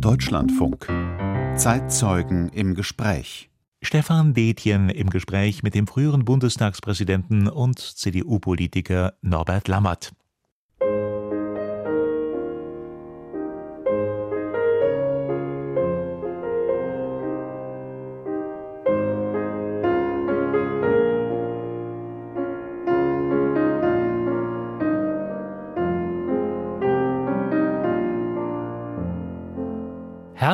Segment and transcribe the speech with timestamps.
[0.00, 0.86] Deutschlandfunk.
[1.56, 3.50] Zeitzeugen im Gespräch.
[3.82, 10.12] Stefan Detjen im Gespräch mit dem früheren Bundestagspräsidenten und CDU-Politiker Norbert Lammert.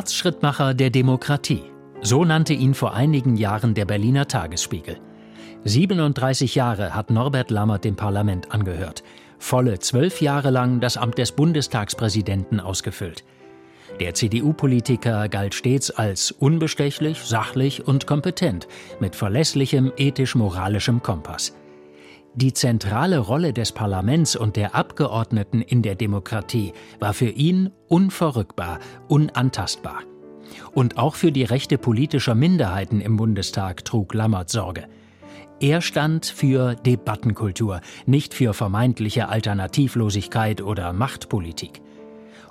[0.00, 1.60] Herzschrittmacher der Demokratie.
[2.00, 4.98] So nannte ihn vor einigen Jahren der Berliner Tagesspiegel.
[5.64, 9.02] 37 Jahre hat Norbert Lammert dem Parlament angehört,
[9.38, 13.24] volle zwölf Jahre lang das Amt des Bundestagspräsidenten ausgefüllt.
[14.00, 18.68] Der CDU-Politiker galt stets als unbestechlich, sachlich und kompetent,
[19.00, 21.52] mit verlässlichem ethisch-moralischem Kompass.
[22.34, 28.78] Die zentrale Rolle des Parlaments und der Abgeordneten in der Demokratie war für ihn unverrückbar,
[29.08, 30.02] unantastbar.
[30.72, 34.86] Und auch für die Rechte politischer Minderheiten im Bundestag trug Lammert Sorge.
[35.58, 41.82] Er stand für Debattenkultur, nicht für vermeintliche Alternativlosigkeit oder Machtpolitik.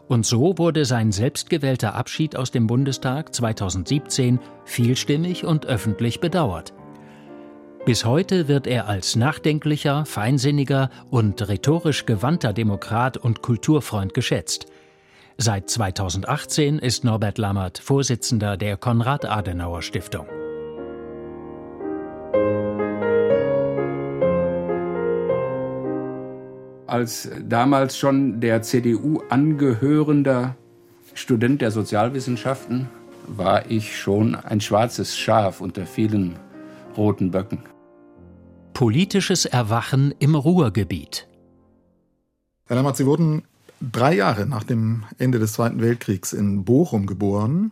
[0.09, 6.73] Und so wurde sein selbstgewählter Abschied aus dem Bundestag 2017 vielstimmig und öffentlich bedauert.
[7.85, 14.67] Bis heute wird er als nachdenklicher, feinsinniger und rhetorisch gewandter Demokrat und Kulturfreund geschätzt.
[15.37, 20.27] Seit 2018 ist Norbert Lammert Vorsitzender der Konrad-Adenauer-Stiftung.
[26.85, 30.55] Als damals schon der CDU angehörender
[31.13, 32.89] Student der Sozialwissenschaften
[33.27, 36.35] war ich schon ein schwarzes Schaf unter vielen
[36.99, 37.59] roten Böcken.
[38.73, 41.27] Politisches Erwachen im Ruhrgebiet.
[42.65, 43.43] Herr Lammert, Sie wurden
[43.81, 47.71] drei Jahre nach dem Ende des Zweiten Weltkriegs in Bochum geboren.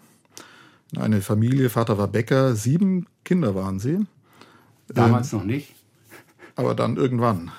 [0.97, 3.99] Eine Familie, Vater war Bäcker, sieben Kinder waren Sie.
[4.87, 5.75] Damals ähm, noch nicht.
[6.55, 7.51] Aber dann irgendwann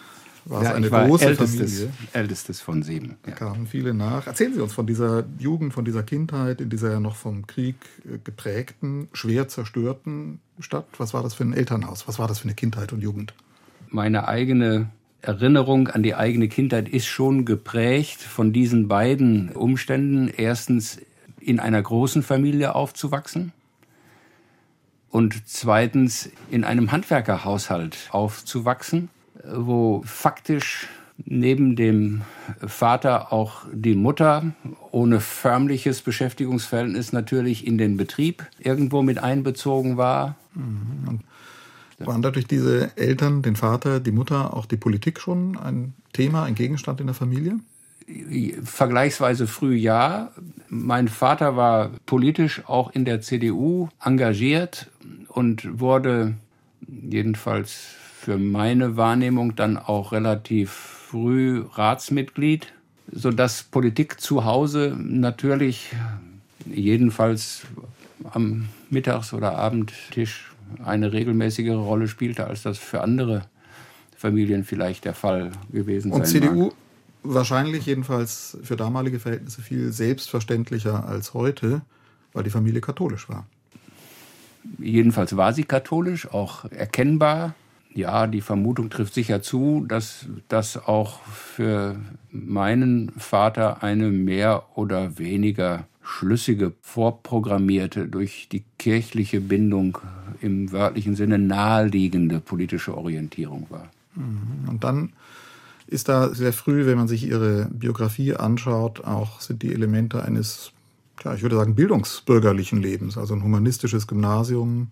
[0.49, 1.93] war ja, es eine war große ältestes, Familie.
[2.13, 3.17] Ältestes von sieben.
[3.23, 4.27] Da kamen viele nach.
[4.27, 7.77] Erzählen Sie uns von dieser Jugend, von dieser Kindheit in dieser ja noch vom Krieg
[8.05, 10.87] äh, geprägten, schwer zerstörten Stadt.
[10.97, 12.09] Was war das für ein Elternhaus?
[12.09, 13.35] Was war das für eine Kindheit und Jugend?
[13.91, 20.29] Meine eigene Erinnerung an die eigene Kindheit ist schon geprägt von diesen beiden Umständen.
[20.29, 20.99] Erstens
[21.41, 23.53] in einer großen Familie aufzuwachsen
[25.11, 29.11] und zweitens in einem Handwerkerhaushalt aufzuwachsen
[29.53, 30.89] wo faktisch
[31.25, 32.23] neben dem
[32.67, 34.53] Vater auch die Mutter
[34.91, 40.37] ohne förmliches Beschäftigungsverhältnis natürlich in den Betrieb irgendwo mit einbezogen war.
[40.55, 41.21] Mhm.
[41.99, 46.55] Waren dadurch diese Eltern, den Vater, die Mutter, auch die Politik schon ein Thema, ein
[46.55, 47.59] Gegenstand in der Familie?
[48.63, 50.31] Vergleichsweise früh ja.
[50.69, 54.91] Mein Vater war politisch auch in der CDU engagiert
[55.29, 56.35] und wurde
[56.87, 57.97] jedenfalls
[58.29, 62.75] für meine Wahrnehmung dann auch relativ früh Ratsmitglied,
[63.11, 65.89] sodass Politik zu Hause natürlich
[66.67, 67.63] jedenfalls
[68.31, 70.53] am Mittags- oder Abendtisch
[70.85, 73.47] eine regelmäßigere Rolle spielte, als das für andere
[74.15, 76.75] Familien vielleicht der Fall gewesen Und sein CDU mag.
[77.23, 81.81] wahrscheinlich jedenfalls für damalige Verhältnisse viel selbstverständlicher als heute,
[82.35, 83.47] weil die Familie katholisch war.
[84.79, 87.55] Jedenfalls war sie katholisch, auch erkennbar
[87.95, 91.97] ja, die Vermutung trifft sicher zu, dass das auch für
[92.31, 99.99] meinen Vater eine mehr oder weniger schlüssige, vorprogrammierte, durch die kirchliche Bindung
[100.41, 103.91] im wörtlichen Sinne naheliegende politische Orientierung war.
[104.15, 104.69] Mhm.
[104.69, 105.13] Und dann
[105.87, 110.73] ist da sehr früh, wenn man sich ihre Biografie anschaut, auch sind die Elemente eines,
[111.25, 114.89] ja, ich würde sagen, bildungsbürgerlichen Lebens, also ein humanistisches Gymnasium,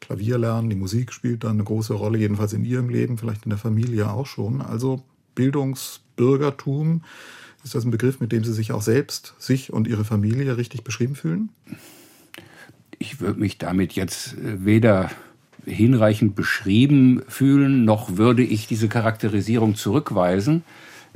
[0.00, 3.50] Klavier lernen, die Musik spielt da eine große Rolle, jedenfalls in ihrem Leben, vielleicht in
[3.50, 4.60] der Familie auch schon.
[4.60, 5.02] Also
[5.34, 7.02] Bildungsbürgertum,
[7.62, 10.82] ist das ein Begriff, mit dem Sie sich auch selbst, sich und Ihre Familie richtig
[10.82, 11.50] beschrieben fühlen?
[12.98, 15.10] Ich würde mich damit jetzt äh, weder
[15.66, 20.64] hinreichend beschrieben fühlen, noch würde ich diese Charakterisierung zurückweisen.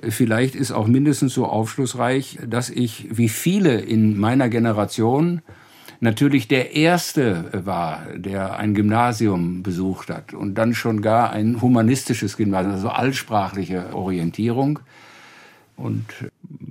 [0.00, 5.40] Vielleicht ist auch mindestens so aufschlussreich, dass ich, wie viele in meiner Generation,
[6.00, 12.36] natürlich der Erste war, der ein Gymnasium besucht hat und dann schon gar ein humanistisches
[12.36, 14.80] Gymnasium, also allsprachliche Orientierung.
[15.76, 16.04] Und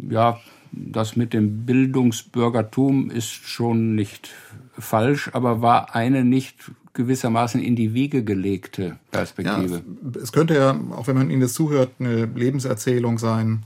[0.09, 0.39] ja,
[0.71, 4.31] das mit dem Bildungsbürgertum ist schon nicht
[4.77, 9.83] falsch, aber war eine nicht gewissermaßen in die Wiege gelegte Perspektive.
[10.03, 13.63] Ja, es könnte ja, auch wenn man Ihnen das zuhört, eine Lebenserzählung sein,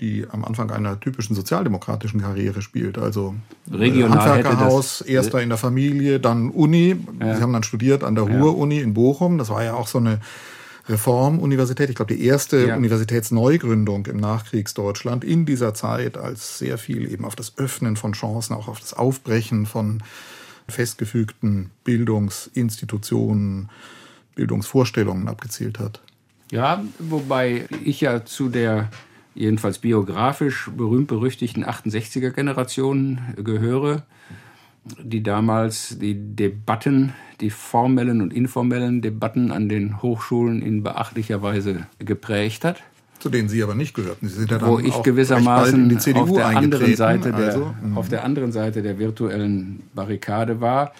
[0.00, 2.98] die am Anfang einer typischen sozialdemokratischen Karriere spielt.
[2.98, 3.34] Also
[3.70, 6.96] Regional Handwerkerhaus, erster in der Familie, dann Uni.
[7.20, 7.36] Ja.
[7.36, 9.38] Sie haben dann studiert an der Ruhr-Uni in Bochum.
[9.38, 10.20] Das war ja auch so eine
[10.88, 11.90] Reformuniversität.
[11.90, 12.76] Ich glaube, die erste ja.
[12.76, 18.54] Universitätsneugründung im Nachkriegsdeutschland in dieser Zeit, als sehr viel eben auf das Öffnen von Chancen,
[18.54, 20.02] auch auf das Aufbrechen von
[20.68, 23.68] festgefügten Bildungsinstitutionen,
[24.34, 26.00] Bildungsvorstellungen abgezielt hat.
[26.50, 28.90] Ja, wobei ich ja zu der
[29.34, 34.02] jedenfalls biografisch berühmt-berüchtigten 68er-Generation gehöre,
[35.02, 41.86] die damals die Debatten, die formellen und informellen Debatten an den Hochschulen in beachtlicher Weise
[41.98, 42.82] geprägt hat.
[43.20, 44.26] Zu denen Sie aber nicht gehörten.
[44.26, 48.24] Sie sind ja dann Wo ich gewissermaßen auf der anderen Seite der, also, auf der
[48.24, 50.92] anderen Seite der virtuellen Barrikade war.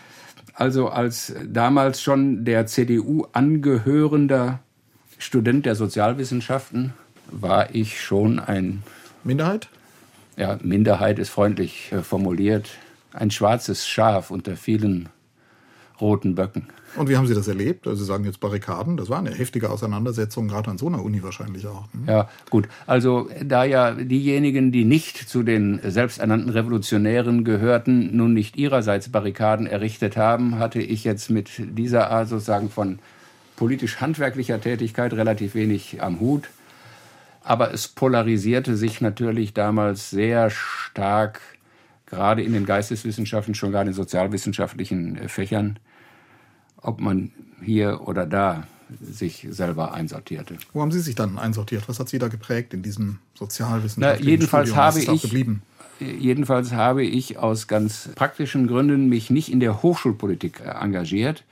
[0.54, 4.60] Also als damals schon der CDU angehörender
[5.18, 6.92] Student der Sozialwissenschaften
[7.32, 8.82] war ich schon ein.
[9.24, 9.68] Minderheit?
[10.36, 12.70] Ja, Minderheit ist freundlich äh, formuliert.
[13.12, 15.08] Ein schwarzes Schaf unter vielen
[16.00, 16.66] roten Böcken.
[16.96, 17.86] Und wie haben Sie das erlebt?
[17.86, 21.22] Also Sie sagen jetzt Barrikaden, das war eine heftige Auseinandersetzung, gerade an so einer Uni
[21.22, 21.84] wahrscheinlich auch.
[21.92, 22.04] Hm?
[22.06, 22.68] Ja, gut.
[22.86, 29.66] Also da ja diejenigen, die nicht zu den selbsternannten Revolutionären gehörten, nun nicht ihrerseits Barrikaden
[29.66, 32.98] errichtet haben, hatte ich jetzt mit dieser Art sozusagen von
[33.56, 36.48] politisch-handwerklicher Tätigkeit relativ wenig am Hut.
[37.44, 41.40] Aber es polarisierte sich natürlich damals sehr stark,
[42.06, 45.78] gerade in den Geisteswissenschaften, schon gar in den sozialwissenschaftlichen äh, Fächern,
[46.76, 48.66] ob man hier oder da
[49.00, 50.58] sich selber einsortierte.
[50.72, 51.88] Wo haben Sie sich dann einsortiert?
[51.88, 54.84] Was hat Sie da geprägt in diesem sozialwissenschaftlichen Na, jedenfalls Studium?
[54.84, 55.62] habe ich geblieben?
[55.98, 61.44] Jedenfalls habe ich aus ganz praktischen Gründen mich nicht in der Hochschulpolitik äh, engagiert,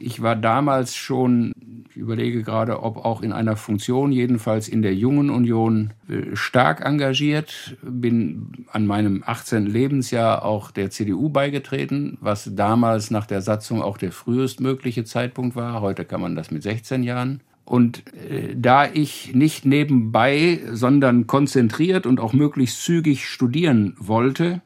[0.00, 1.52] ich war damals schon,
[1.98, 7.76] überlege gerade, ob auch in einer Funktion, jedenfalls in der Jungen Union, äh, stark engagiert.
[7.82, 9.66] Bin an meinem 18.
[9.66, 15.80] Lebensjahr auch der CDU beigetreten, was damals nach der Satzung auch der frühestmögliche Zeitpunkt war.
[15.80, 17.40] Heute kann man das mit 16 Jahren.
[17.64, 24.62] Und äh, da ich nicht nebenbei, sondern konzentriert und auch möglichst zügig studieren wollte,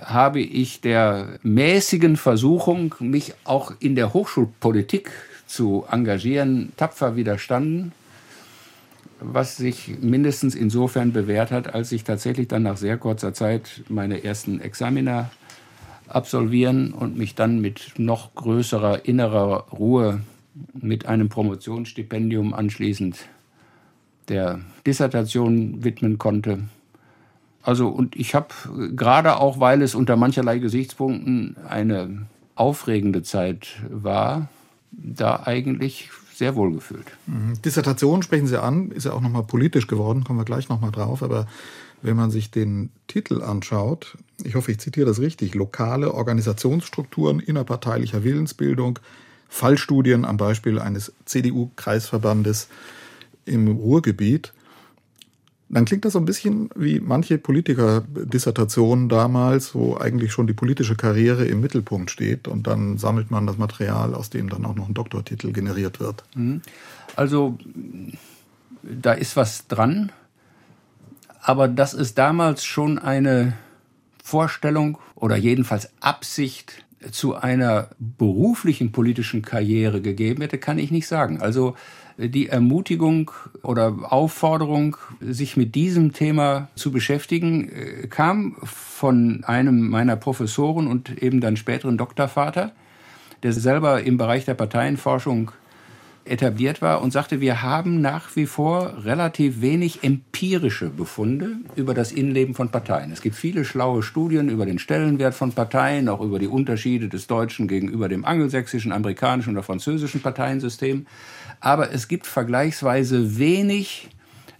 [0.00, 5.10] habe ich der mäßigen Versuchung, mich auch in der Hochschulpolitik
[5.48, 7.92] zu engagieren, tapfer widerstanden,
[9.20, 14.22] was sich mindestens insofern bewährt hat, als ich tatsächlich dann nach sehr kurzer Zeit meine
[14.22, 15.30] ersten Examiner
[16.06, 20.20] absolvieren und mich dann mit noch größerer innerer Ruhe
[20.74, 23.28] mit einem Promotionsstipendium anschließend
[24.28, 26.60] der Dissertation widmen konnte.
[27.62, 28.48] Also und ich habe
[28.94, 34.48] gerade auch, weil es unter mancherlei Gesichtspunkten eine aufregende Zeit war,
[34.90, 37.06] da eigentlich sehr wohl gefühlt.
[37.26, 37.60] Mhm.
[37.62, 41.22] Dissertation sprechen Sie an, ist ja auch nochmal politisch geworden, kommen wir gleich nochmal drauf,
[41.22, 41.46] aber
[42.00, 48.22] wenn man sich den Titel anschaut, ich hoffe, ich zitiere das richtig, lokale Organisationsstrukturen innerparteilicher
[48.22, 49.00] Willensbildung,
[49.48, 52.68] Fallstudien am Beispiel eines CDU-Kreisverbandes
[53.44, 54.52] im Ruhrgebiet,
[55.70, 60.96] dann klingt das so ein bisschen wie manche Politikerdissertationen damals, wo eigentlich schon die politische
[60.96, 64.88] Karriere im Mittelpunkt steht und dann sammelt man das Material, aus dem dann auch noch
[64.88, 66.24] ein Doktortitel generiert wird.
[66.34, 66.62] Mhm.
[67.16, 67.58] Also
[68.82, 70.10] da ist was dran,
[71.42, 73.52] aber das ist damals schon eine
[74.22, 81.40] Vorstellung oder jedenfalls Absicht zu einer beruflichen politischen Karriere gegeben hätte, kann ich nicht sagen.
[81.40, 81.74] Also
[82.18, 83.30] die Ermutigung
[83.62, 91.22] oder Aufforderung, sich mit diesem Thema zu beschäftigen, äh, kam von einem meiner Professoren und
[91.22, 92.72] eben dann späteren Doktorvater,
[93.44, 95.52] der selber im Bereich der Parteienforschung
[96.28, 102.12] etabliert war und sagte, wir haben nach wie vor relativ wenig empirische Befunde über das
[102.12, 103.10] Innenleben von Parteien.
[103.10, 107.26] Es gibt viele schlaue Studien über den Stellenwert von Parteien, auch über die Unterschiede des
[107.26, 111.06] deutschen gegenüber dem angelsächsischen, amerikanischen oder französischen Parteiensystem.
[111.60, 114.08] Aber es gibt vergleichsweise wenig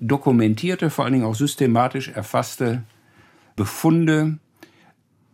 [0.01, 2.83] dokumentierte, vor allen Dingen auch systematisch erfasste
[3.57, 4.39] Befunde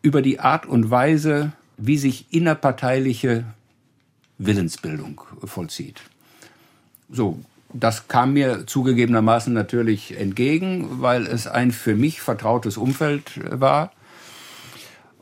[0.02, 3.44] über die Art und Weise, wie sich innerparteiliche
[4.38, 6.02] Willensbildung vollzieht.
[7.14, 7.38] So,
[7.72, 13.92] das kam mir zugegebenermaßen natürlich entgegen, weil es ein für mich vertrautes Umfeld war.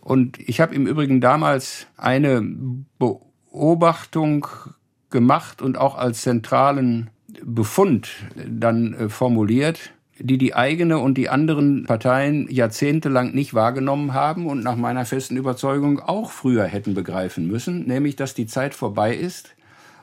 [0.00, 2.42] Und ich habe im Übrigen damals eine
[2.98, 4.46] Beobachtung
[5.10, 7.10] gemacht und auch als zentralen
[7.44, 8.08] Befund
[8.48, 14.64] dann äh, formuliert, die die eigene und die anderen Parteien jahrzehntelang nicht wahrgenommen haben und
[14.64, 19.54] nach meiner festen Überzeugung auch früher hätten begreifen müssen, nämlich dass die Zeit vorbei ist,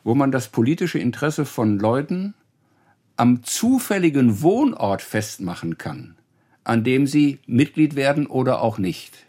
[0.04, 2.34] wo man das politische Interesse von Leuten
[3.18, 6.16] am zufälligen Wohnort festmachen kann,
[6.64, 9.26] an dem sie Mitglied werden oder auch nicht.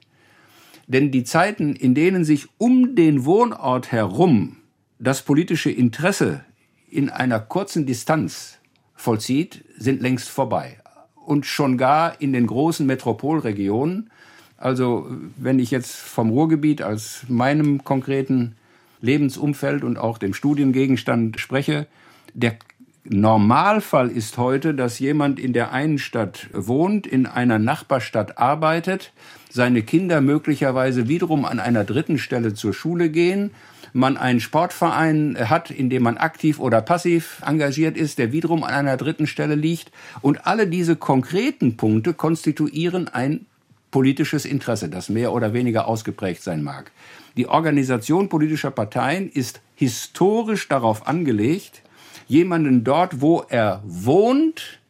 [0.87, 4.57] Denn die Zeiten, in denen sich um den Wohnort herum
[4.99, 6.45] das politische Interesse
[6.89, 8.59] in einer kurzen Distanz
[8.95, 10.79] vollzieht, sind längst vorbei.
[11.15, 14.11] Und schon gar in den großen Metropolregionen.
[14.57, 18.57] Also wenn ich jetzt vom Ruhrgebiet als meinem konkreten
[19.01, 21.87] Lebensumfeld und auch dem Studiengegenstand spreche,
[22.35, 22.57] der
[23.05, 29.13] Normalfall ist heute, dass jemand in der einen Stadt wohnt, in einer Nachbarstadt arbeitet,
[29.49, 33.53] seine Kinder möglicherweise wiederum an einer dritten Stelle zur Schule gehen,
[33.93, 38.75] man einen Sportverein hat, in dem man aktiv oder passiv engagiert ist, der wiederum an
[38.75, 39.91] einer dritten Stelle liegt.
[40.21, 43.47] Und alle diese konkreten Punkte konstituieren ein
[43.91, 46.93] politisches Interesse, das mehr oder weniger ausgeprägt sein mag.
[47.37, 51.83] Die Organisation politischer Parteien ist historisch darauf angelegt,
[52.29, 54.81] jemanden dort, wo er wohnt,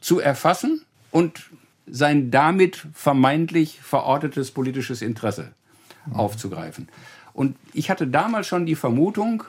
[0.00, 1.50] zu erfassen und
[1.86, 5.52] sein damit vermeintlich verortetes politisches Interesse
[6.12, 6.88] aufzugreifen.
[7.32, 9.44] Und ich hatte damals schon die Vermutung,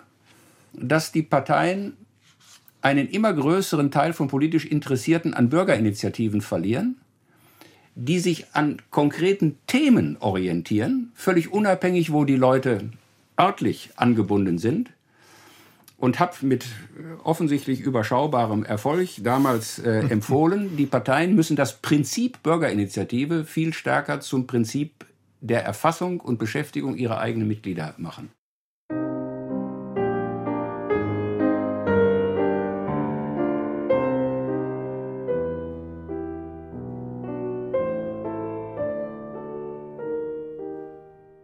[0.74, 1.98] dass die Parteien
[2.81, 6.98] einen immer größeren Teil von politisch Interessierten an Bürgerinitiativen verlieren,
[7.95, 12.89] die sich an konkreten Themen orientieren, völlig unabhängig, wo die Leute
[13.39, 14.91] örtlich angebunden sind
[15.98, 16.67] und habe mit äh,
[17.24, 24.48] offensichtlich überschaubarem Erfolg damals äh, empfohlen, die Parteien müssen das Prinzip Bürgerinitiative viel stärker zum
[24.48, 25.05] Prinzip
[25.41, 28.29] der Erfassung und Beschäftigung ihrer eigenen Mitglieder machen.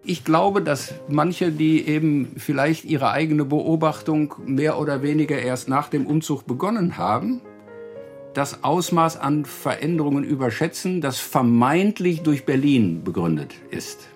[0.08, 5.90] Ich glaube, dass manche, die eben vielleicht ihre eigene Beobachtung mehr oder weniger erst nach
[5.90, 7.42] dem Umzug begonnen haben,
[8.34, 14.08] das Ausmaß an Veränderungen überschätzen, das vermeintlich durch Berlin begründet ist.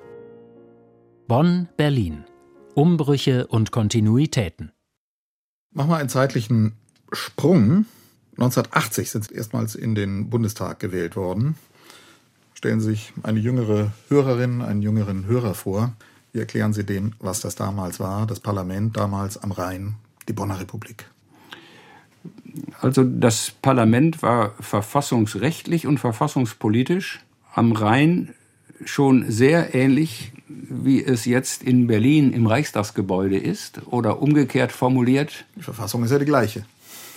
[1.28, 2.24] Bonn, Berlin.
[2.74, 4.72] Umbrüche und Kontinuitäten.
[5.72, 6.74] Machen wir einen zeitlichen
[7.12, 7.86] Sprung.
[8.38, 11.56] 1980 sind Sie erstmals in den Bundestag gewählt worden.
[12.62, 15.94] Stellen Sie sich eine jüngere Hörerin, einen jüngeren Hörer vor.
[16.32, 19.96] Wie erklären Sie dem, was das damals war, das Parlament damals am Rhein,
[20.27, 21.06] die Bonner Republik?
[22.80, 28.36] Also das Parlament war verfassungsrechtlich und verfassungspolitisch am Rhein
[28.86, 35.46] schon sehr ähnlich, wie es jetzt in Berlin im Reichstagsgebäude ist oder umgekehrt formuliert.
[35.56, 36.63] Die Verfassung ist ja die gleiche.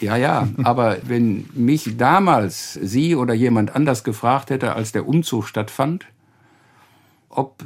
[0.05, 5.47] Ja, ja, aber wenn mich damals Sie oder jemand anders gefragt hätte, als der Umzug
[5.47, 6.05] stattfand,
[7.31, 7.65] ob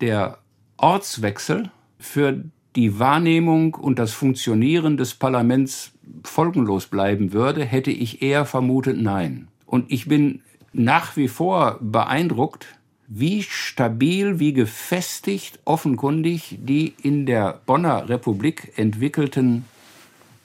[0.00, 0.38] der
[0.76, 2.42] Ortswechsel für
[2.74, 5.92] die Wahrnehmung und das Funktionieren des Parlaments
[6.24, 9.48] folgenlos bleiben würde, hätte ich eher vermutet nein.
[9.64, 12.66] Und ich bin nach wie vor beeindruckt,
[13.06, 19.64] wie stabil, wie gefestigt offenkundig die in der Bonner Republik entwickelten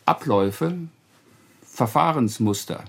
[0.05, 0.77] Abläufe
[1.81, 2.83] Verfahrensmuster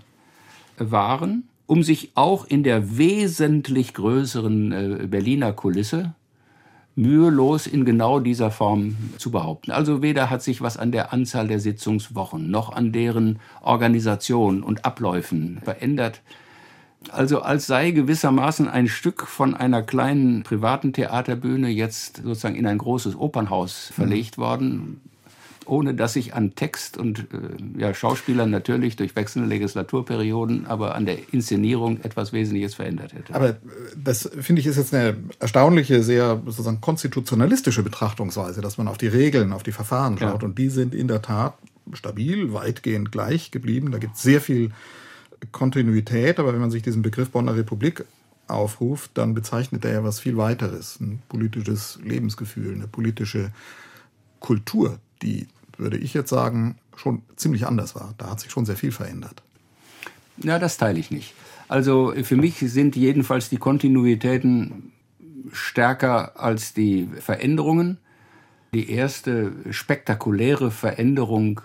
[0.76, 6.12] waren, um sich auch in der wesentlich größeren äh, Berliner Kulisse
[6.94, 9.70] mühelos in genau dieser Form zu behaupten.
[9.70, 14.84] Also weder hat sich was an der Anzahl der Sitzungswochen noch an deren Organisation und
[14.84, 16.20] Abläufen verändert.
[17.08, 22.76] Also als sei gewissermaßen ein Stück von einer kleinen privaten Theaterbühne jetzt sozusagen in ein
[22.76, 25.00] großes Opernhaus verlegt worden
[25.66, 31.06] ohne dass sich an Text und äh, ja, Schauspielern natürlich durch wechselnde Legislaturperioden, aber an
[31.06, 33.34] der Inszenierung etwas Wesentliches verändert hätte.
[33.34, 33.54] Aber äh,
[33.96, 39.08] das finde ich ist jetzt eine erstaunliche, sehr sozusagen konstitutionalistische Betrachtungsweise, dass man auf die
[39.08, 40.42] Regeln, auf die Verfahren schaut.
[40.42, 40.48] Ja.
[40.48, 41.54] Und die sind in der Tat
[41.92, 43.90] stabil, weitgehend gleich geblieben.
[43.90, 44.70] Da gibt es sehr viel
[45.50, 48.04] Kontinuität, aber wenn man sich diesen Begriff Bonner Republik
[48.46, 51.00] aufruft, dann bezeichnet er ja was viel weiteres.
[51.00, 53.50] Ein politisches Lebensgefühl, eine politische
[54.40, 58.14] Kultur, die, würde ich jetzt sagen, schon ziemlich anders war.
[58.18, 59.42] Da hat sich schon sehr viel verändert.
[60.38, 61.34] Ja, das teile ich nicht.
[61.68, 64.92] Also für mich sind jedenfalls die Kontinuitäten
[65.52, 67.98] stärker als die Veränderungen.
[68.74, 71.60] Die erste spektakuläre Veränderung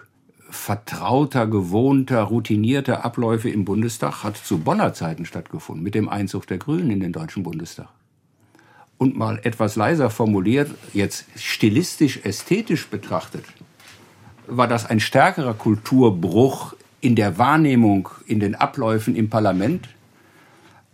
[0.50, 6.58] vertrauter, gewohnter, routinierter Abläufe im Bundestag hat zu Bonner Zeiten stattgefunden, mit dem Einzug der
[6.58, 7.90] Grünen in den Deutschen Bundestag
[8.98, 13.46] und mal etwas leiser formuliert, jetzt stilistisch, ästhetisch betrachtet,
[14.48, 19.90] war das ein stärkerer Kulturbruch in der Wahrnehmung, in den Abläufen im Parlament,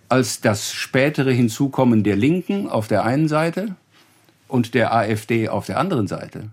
[0.10, 3.76] als das spätere Hinzukommen der Linken auf der einen Seite
[4.48, 6.50] und der AfD auf der anderen Seite.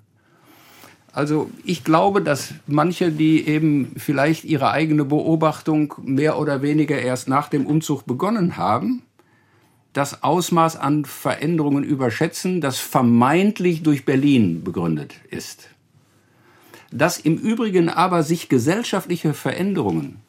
[1.13, 7.29] Also ich glaube, dass manche, die eben vielleicht ihre eigene Beobachtung mehr oder weniger erst
[7.29, 9.03] nach dem Umzug begonnen haben,
[9.93, 15.69] das Ausmaß an Veränderungen überschätzen, das vermeintlich durch Berlin begründet ist.
[16.93, 20.21] Dass im Übrigen aber sich gesellschaftliche Veränderungen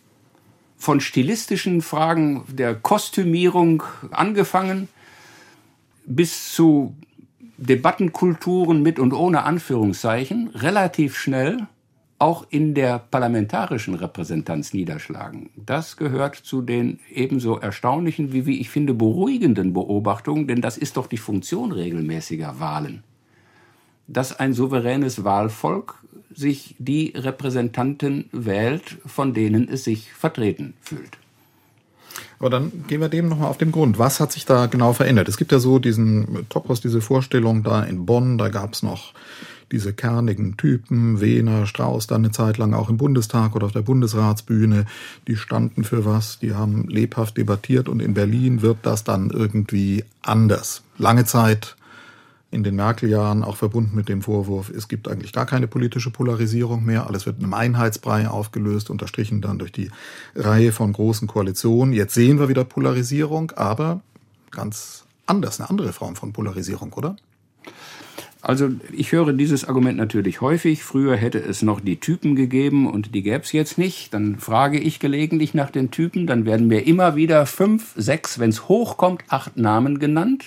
[0.78, 4.88] von stilistischen Fragen der Kostümierung angefangen
[6.06, 6.96] bis zu
[7.58, 11.68] Debattenkulturen mit und ohne Anführungszeichen relativ schnell
[12.22, 15.50] auch in der parlamentarischen Repräsentanz niederschlagen.
[15.56, 20.98] Das gehört zu den ebenso erstaunlichen wie, wie ich finde, beruhigenden Beobachtungen, denn das ist
[20.98, 23.04] doch die Funktion regelmäßiger Wahlen.
[24.08, 25.96] Dass ein souveränes Wahlvolk
[26.32, 31.18] sich die Repräsentanten wählt, von denen es sich vertreten fühlt.
[32.38, 33.98] Aber dann gehen wir dem nochmal auf den Grund.
[33.98, 35.28] Was hat sich da genau verändert?
[35.28, 39.14] Es gibt ja so diesen Topos, diese Vorstellung da in Bonn, da gab es noch
[39.72, 43.82] diese kernigen Typen, Wehner, Strauß, dann eine Zeit lang auch im Bundestag oder auf der
[43.82, 44.86] Bundesratsbühne,
[45.28, 50.04] die standen für was, die haben lebhaft debattiert und in Berlin wird das dann irgendwie
[50.22, 50.84] anders.
[50.98, 51.76] Lange Zeit
[52.52, 56.84] in den Merkel-Jahren auch verbunden mit dem Vorwurf, es gibt eigentlich gar keine politische Polarisierung
[56.84, 59.90] mehr, alles wird in einem Einheitsbrei aufgelöst, unterstrichen dann durch die
[60.36, 61.94] Reihe von großen Koalitionen.
[61.94, 64.02] Jetzt sehen wir wieder Polarisierung, aber
[64.52, 67.16] ganz anders, eine andere Form von Polarisierung, oder?
[68.42, 70.84] Also ich höre dieses Argument natürlich häufig.
[70.84, 74.14] Früher hätte es noch die Typen gegeben und die gäbe es jetzt nicht.
[74.14, 76.26] Dann frage ich gelegentlich nach den Typen.
[76.26, 80.46] Dann werden mir immer wieder fünf, sechs, wenn es hochkommt, acht Namen genannt.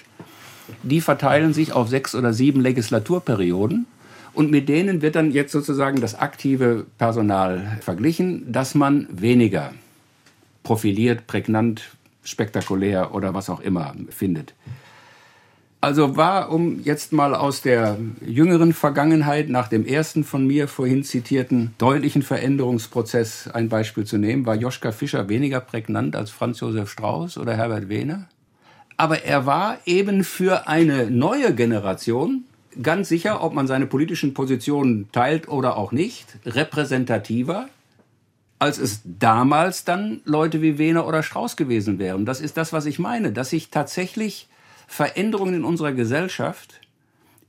[0.83, 3.87] Die verteilen sich auf sechs oder sieben Legislaturperioden.
[4.33, 9.73] Und mit denen wird dann jetzt sozusagen das aktive Personal verglichen, dass man weniger
[10.65, 11.83] profiliert, prägnant,
[12.25, 14.55] spektakulär oder was auch immer findet.
[15.85, 21.05] Also war, um jetzt mal aus der jüngeren Vergangenheit nach dem ersten von mir vorhin
[21.05, 26.89] zitierten deutlichen Veränderungsprozess ein Beispiel zu nehmen, war Joschka Fischer weniger prägnant als Franz Josef
[26.89, 28.31] Strauß oder Herbert Wehner?
[28.97, 32.45] Aber er war eben für eine neue Generation
[32.81, 37.69] ganz sicher, ob man seine politischen Positionen teilt oder auch nicht, repräsentativer,
[38.59, 42.25] als es damals dann Leute wie Wehner oder Strauß gewesen wären.
[42.25, 44.49] Das ist das, was ich meine, dass sich tatsächlich
[44.87, 46.81] Veränderungen in unserer Gesellschaft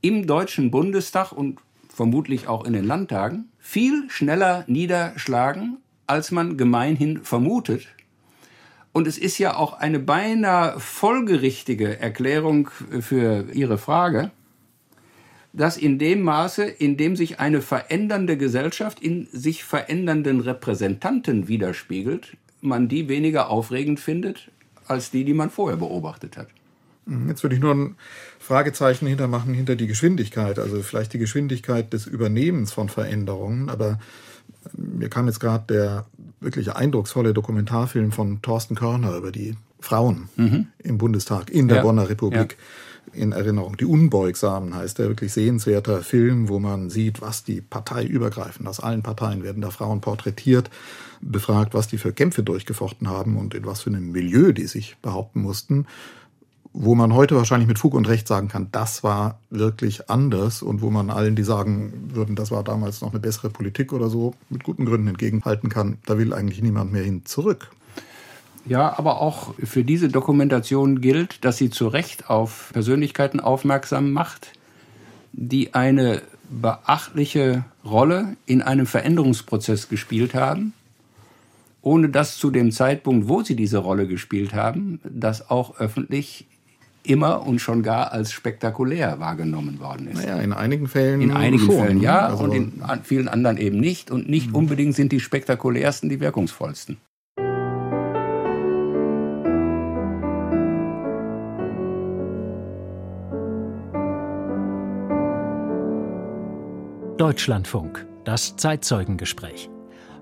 [0.00, 7.22] im Deutschen Bundestag und vermutlich auch in den Landtagen viel schneller niederschlagen, als man gemeinhin
[7.22, 7.88] vermutet.
[8.92, 12.70] Und es ist ja auch eine beinahe folgerichtige Erklärung
[13.00, 14.30] für Ihre Frage,
[15.52, 22.36] dass in dem Maße, in dem sich eine verändernde Gesellschaft in sich verändernden Repräsentanten widerspiegelt,
[22.60, 24.50] man die weniger aufregend findet
[24.86, 26.48] als die, die man vorher beobachtet hat.
[27.06, 27.28] Mhm.
[27.28, 27.96] Jetzt würde ich nur ein
[28.38, 33.70] Fragezeichen hintermachen hinter die Geschwindigkeit, also vielleicht die Geschwindigkeit des Übernehmens von Veränderungen.
[33.70, 33.98] Aber
[34.76, 36.06] mir kam jetzt gerade der
[36.40, 40.66] wirklich eindrucksvolle Dokumentarfilm von Thorsten Körner über die Frauen mhm.
[40.78, 41.82] im Bundestag in der ja.
[41.82, 42.56] Bonner Republik
[43.12, 43.22] ja.
[43.22, 43.76] in Erinnerung.
[43.76, 48.80] Die Unbeugsamen heißt der wirklich sehenswerter Film, wo man sieht, was die Partei übergreifend, aus
[48.80, 50.70] allen Parteien werden da Frauen porträtiert,
[51.20, 54.96] befragt, was die für Kämpfe durchgefochten haben und in was für einem Milieu die sich
[55.02, 55.86] behaupten mussten
[56.78, 60.82] wo man heute wahrscheinlich mit Fug und Recht sagen kann, das war wirklich anders und
[60.82, 64.34] wo man allen, die sagen würden, das war damals noch eine bessere Politik oder so,
[64.50, 67.70] mit guten Gründen entgegenhalten kann, da will eigentlich niemand mehr hin zurück.
[68.66, 74.52] Ja, aber auch für diese Dokumentation gilt, dass sie zu Recht auf Persönlichkeiten aufmerksam macht,
[75.32, 80.74] die eine beachtliche Rolle in einem Veränderungsprozess gespielt haben,
[81.80, 86.46] ohne dass zu dem Zeitpunkt, wo sie diese Rolle gespielt haben, das auch öffentlich
[87.08, 90.22] immer und schon gar als spektakulär wahrgenommen worden ist.
[90.22, 91.20] Naja, in einigen Fällen.
[91.20, 94.10] In einigen schon, Fällen ja also und in vielen anderen eben nicht.
[94.10, 94.56] Und nicht mhm.
[94.56, 96.98] unbedingt sind die spektakulärsten die wirkungsvollsten.
[107.18, 109.70] Deutschlandfunk, das Zeitzeugengespräch.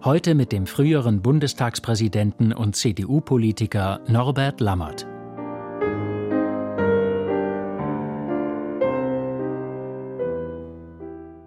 [0.05, 5.07] Heute mit dem früheren Bundestagspräsidenten und CDU-Politiker Norbert Lammert.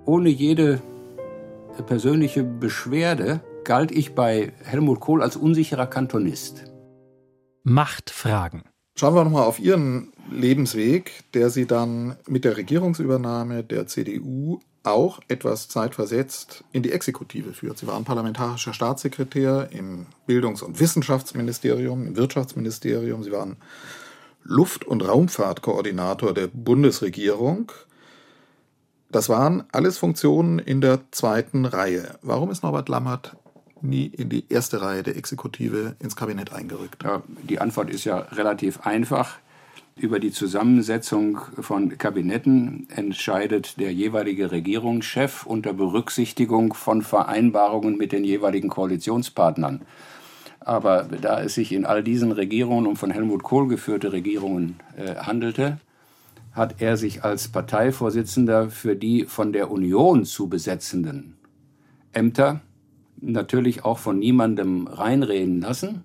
[0.08, 0.82] Ohne jede
[1.86, 6.64] persönliche Beschwerde galt ich bei Helmut Kohl als unsicherer Kantonist.
[7.64, 8.64] Machtfragen.
[8.96, 15.20] Schauen wir nochmal auf Ihren Lebensweg, der Sie dann mit der Regierungsübernahme der CDU auch
[15.28, 17.78] etwas zeitversetzt in die Exekutive führt.
[17.78, 23.24] Sie waren parlamentarischer Staatssekretär im Bildungs- und Wissenschaftsministerium, im Wirtschaftsministerium.
[23.24, 23.58] Sie waren
[24.44, 27.74] Luft- und Raumfahrtkoordinator der Bundesregierung
[29.18, 32.20] Das waren alles Funktionen in der zweiten Reihe.
[32.22, 33.36] Warum ist Norbert Lammert
[33.82, 37.04] nie in die erste Reihe der Exekutive ins Kabinett eingerückt?
[37.04, 39.40] Ja, die Antwort ist ja relativ einfach.
[39.96, 48.24] Über die Zusammensetzung von Kabinetten entscheidet der jeweilige Regierungschef unter Berücksichtigung von Vereinbarungen mit den
[48.24, 49.82] jeweiligen Koalitionspartnern.
[50.60, 55.16] Aber da es sich in all diesen Regierungen um von Helmut Kohl geführte Regierungen äh,
[55.16, 55.80] handelte,
[56.58, 61.38] hat er sich als Parteivorsitzender für die von der Union zu besetzenden
[62.14, 62.62] Ämter
[63.22, 66.04] natürlich auch von niemandem reinreden lassen.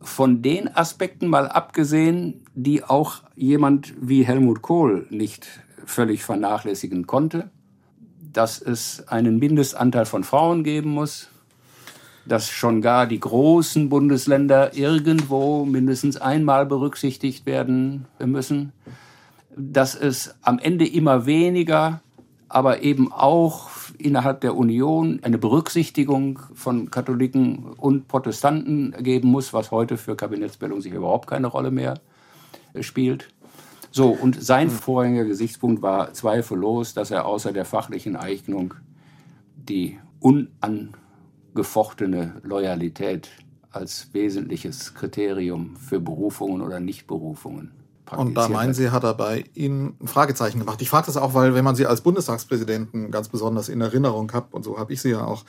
[0.00, 5.46] Von den Aspekten mal abgesehen, die auch jemand wie Helmut Kohl nicht
[5.84, 7.50] völlig vernachlässigen konnte,
[8.32, 11.28] dass es einen Mindestanteil von Frauen geben muss,
[12.26, 18.72] dass schon gar die großen Bundesländer irgendwo mindestens einmal berücksichtigt werden müssen,
[19.56, 22.02] dass es am Ende immer weniger,
[22.48, 29.70] aber eben auch innerhalb der Union eine Berücksichtigung von Katholiken und Protestanten geben muss, was
[29.70, 32.00] heute für Kabinettsbildung sich überhaupt keine Rolle mehr
[32.80, 33.28] spielt.
[33.90, 38.72] So, und sein vorheriger Gesichtspunkt war zweifellos, dass er außer der fachlichen Eignung
[39.56, 43.28] die unangefochtene Loyalität
[43.70, 47.81] als wesentliches Kriterium für Berufungen oder Nichtberufungen
[48.16, 50.80] und da meinen Sie, hat er bei Ihnen ein Fragezeichen gemacht.
[50.82, 54.52] Ich frage das auch, weil wenn man Sie als Bundestagspräsidenten ganz besonders in Erinnerung hat,
[54.52, 55.44] und so habe ich Sie ja auch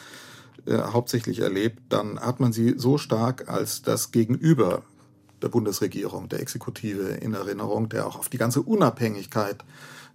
[0.65, 4.83] äh, hauptsächlich erlebt, dann hat man Sie so stark als das Gegenüber
[5.41, 9.63] der Bundesregierung, der Exekutive in Erinnerung, der auch auf die ganze Unabhängigkeit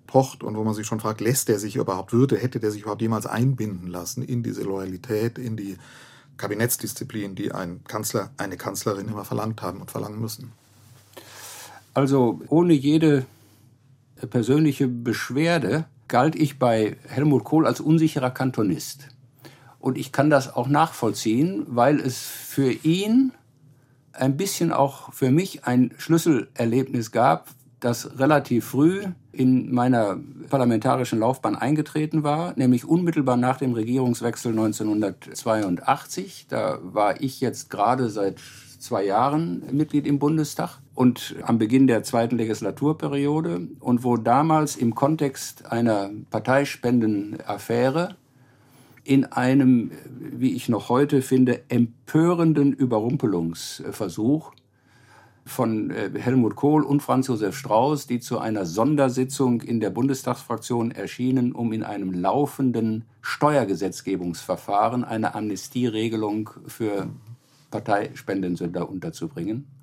[0.07, 2.83] pocht und wo man sich schon fragt, lässt der sich überhaupt, würde, hätte der sich
[2.83, 5.77] überhaupt jemals einbinden lassen in diese Loyalität, in die
[6.39, 10.53] Kabinettsdisziplin, die ein Kanzler, eine Kanzlerin immer verlangt haben und verlangen müssen.
[11.99, 13.27] Also ohne jede
[14.31, 19.09] persönliche Beschwerde galt ich bei Helmut Kohl als unsicherer Kantonist.
[19.81, 23.33] Und ich kann das auch nachvollziehen, weil es für ihn
[24.13, 27.49] ein bisschen auch für mich ein Schlüsselerlebnis gab,
[27.81, 36.47] das relativ früh in meiner parlamentarischen Laufbahn eingetreten war, nämlich unmittelbar nach dem Regierungswechsel 1982.
[36.49, 38.39] Da war ich jetzt gerade seit
[38.79, 44.97] zwei Jahren Mitglied im Bundestag und am Beginn der zweiten Legislaturperiode und wo damals im
[44.97, 48.17] Kontext einer Parteispendenaffäre
[49.05, 54.51] in einem, wie ich noch heute finde, empörenden Überrumpelungsversuch
[55.47, 60.91] von äh, Helmut Kohl und Franz Josef Strauß, die zu einer Sondersitzung in der Bundestagsfraktion
[60.91, 67.09] erschienen, um in einem laufenden Steuergesetzgebungsverfahren eine Amnestieregelung für
[67.71, 69.78] Parteispendensünder unterzubringen.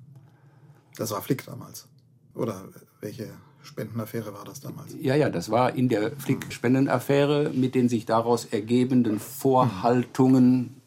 [0.96, 1.86] Das war Flick damals.
[2.34, 2.64] Oder
[3.00, 3.28] welche
[3.62, 4.94] Spendenaffäre war das damals?
[5.00, 10.80] Ja, ja, das war in der Flick-Spendenaffäre mit den sich daraus ergebenden Vorhaltungen,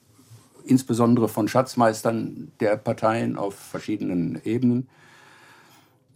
[0.63, 4.87] insbesondere von Schatzmeistern der Parteien auf verschiedenen Ebenen.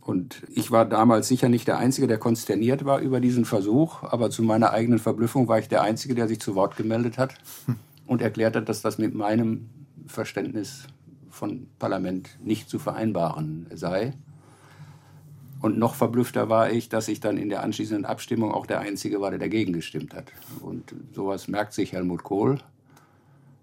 [0.02, 4.30] Und ich war damals sicher nicht der Einzige, der konsterniert war über diesen Versuch, aber
[4.30, 7.36] zu meiner eigenen Verblüffung war ich der Einzige, der sich zu Wort gemeldet hat
[8.06, 9.70] und erklärt hat, dass das mit meinem
[10.06, 10.88] Verständnis
[11.34, 14.14] von Parlament nicht zu vereinbaren sei.
[15.60, 19.20] Und noch verblüffter war ich, dass ich dann in der anschließenden Abstimmung auch der Einzige
[19.20, 20.26] war, der dagegen gestimmt hat.
[20.62, 22.60] Und sowas merkt sich Helmut Kohl.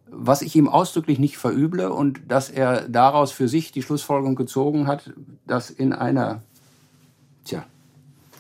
[0.07, 4.89] Was ich ihm ausdrücklich nicht verüble und dass er daraus für sich die Schlussfolgerung gezogen
[4.89, 5.13] hat,
[5.47, 6.43] dass in einer
[7.45, 7.65] tja,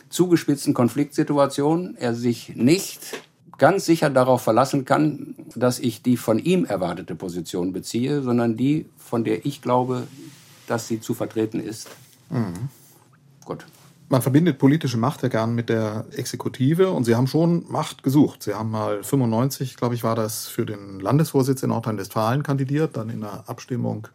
[0.08, 3.22] zugespitzten Konfliktsituation er sich nicht
[3.60, 8.86] ganz sicher darauf verlassen kann, dass ich die von ihm erwartete Position beziehe, sondern die,
[8.96, 10.08] von der ich glaube,
[10.66, 11.88] dass sie zu vertreten ist.
[12.30, 12.70] Mhm.
[13.44, 13.66] Gut.
[14.08, 18.42] Man verbindet politische Macht ja gern mit der Exekutive und Sie haben schon Macht gesucht.
[18.42, 23.08] Sie haben mal 95, glaube ich, war das für den Landesvorsitz in Nordrhein-Westfalen kandidiert, dann
[23.08, 24.08] in einer Abstimmung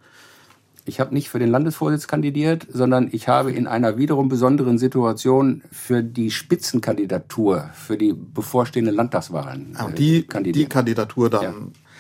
[0.86, 5.64] ich habe nicht für den Landesvorsitz kandidiert, sondern ich habe in einer wiederum besonderen Situation
[5.72, 10.66] für die Spitzenkandidatur, für die bevorstehenden Landtagswahlen ah, die, kandidiert.
[10.66, 11.54] Die Kandidatur dann, ja.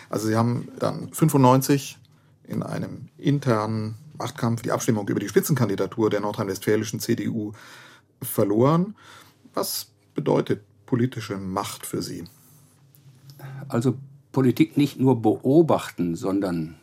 [0.09, 1.97] also Sie haben dann 95
[2.47, 7.53] in einem internen Machtkampf die Abstimmung über die Spitzenkandidatur der nordrhein-westfälischen CDU
[8.21, 8.95] verloren.
[9.55, 12.23] Was bedeutet politische Macht für Sie?
[13.67, 13.95] Also
[14.31, 16.75] Politik nicht nur beobachten, sondern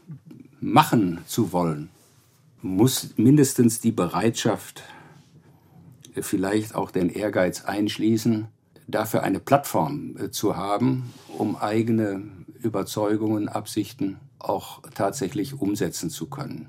[0.62, 1.90] machen zu wollen,
[2.62, 4.83] muss mindestens die Bereitschaft,
[6.20, 8.46] vielleicht auch den Ehrgeiz einschließen,
[8.87, 12.22] dafür eine Plattform äh, zu haben, um eigene
[12.62, 16.68] Überzeugungen, Absichten auch tatsächlich umsetzen zu können.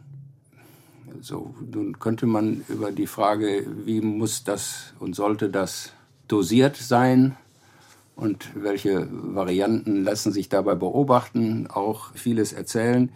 [1.21, 5.91] So, nun könnte man über die Frage, wie muss das und sollte das
[6.27, 7.37] dosiert sein,
[8.15, 13.09] und welche Varianten lassen sich dabei beobachten, auch vieles erzählen.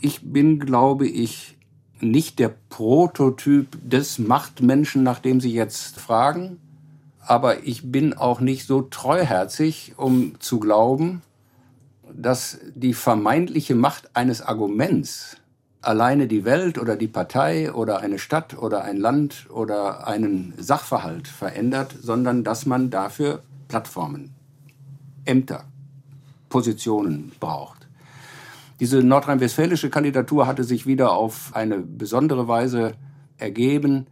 [0.00, 1.56] Ich bin, glaube ich,
[2.00, 6.58] nicht der Prototyp des Machtmenschen, nach dem Sie jetzt fragen,
[7.20, 11.22] aber ich bin auch nicht so treuherzig, um zu glauben,
[12.12, 15.36] dass die vermeintliche Macht eines Arguments
[15.82, 21.28] alleine die Welt oder die Partei oder eine Stadt oder ein Land oder einen Sachverhalt
[21.28, 24.34] verändert, sondern dass man dafür Plattformen,
[25.24, 25.64] Ämter,
[26.48, 27.79] Positionen braucht.
[28.80, 32.94] Diese nordrhein-westfälische Kandidatur hatte sich wieder auf eine besondere Weise
[33.36, 34.06] ergeben.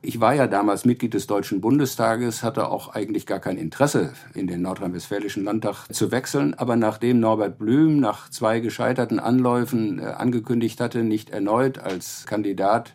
[0.00, 4.46] Ich war ja damals Mitglied des Deutschen Bundestages, hatte auch eigentlich gar kein Interesse, in
[4.46, 6.54] den nordrhein-westfälischen Landtag zu wechseln.
[6.54, 12.94] Aber nachdem Norbert Blüm nach zwei gescheiterten Anläufen äh, angekündigt hatte, nicht erneut als Kandidat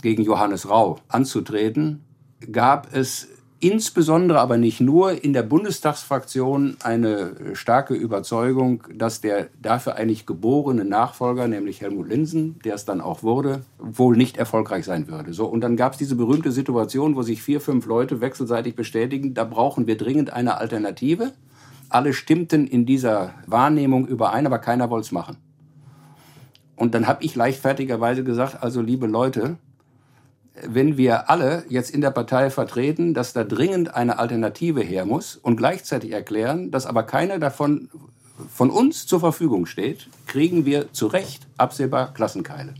[0.00, 2.02] gegen Johannes Rau anzutreten,
[2.50, 3.28] gab es
[3.62, 10.84] insbesondere aber nicht nur in der Bundestagsfraktion eine starke Überzeugung, dass der dafür eigentlich geborene
[10.84, 15.32] Nachfolger, nämlich Helmut Linsen, der es dann auch wurde, wohl nicht erfolgreich sein würde.
[15.32, 19.32] So, und dann gab es diese berühmte Situation, wo sich vier, fünf Leute wechselseitig bestätigen,
[19.32, 21.30] da brauchen wir dringend eine Alternative.
[21.88, 25.36] Alle stimmten in dieser Wahrnehmung überein, aber keiner wollte es machen.
[26.74, 29.56] Und dann habe ich leichtfertigerweise gesagt, also liebe Leute,
[30.60, 35.36] wenn wir alle jetzt in der Partei vertreten, dass da dringend eine Alternative her muss
[35.36, 37.88] und gleichzeitig erklären, dass aber keiner davon
[38.52, 42.74] von uns zur Verfügung steht, kriegen wir zu Recht absehbar Klassenkeile.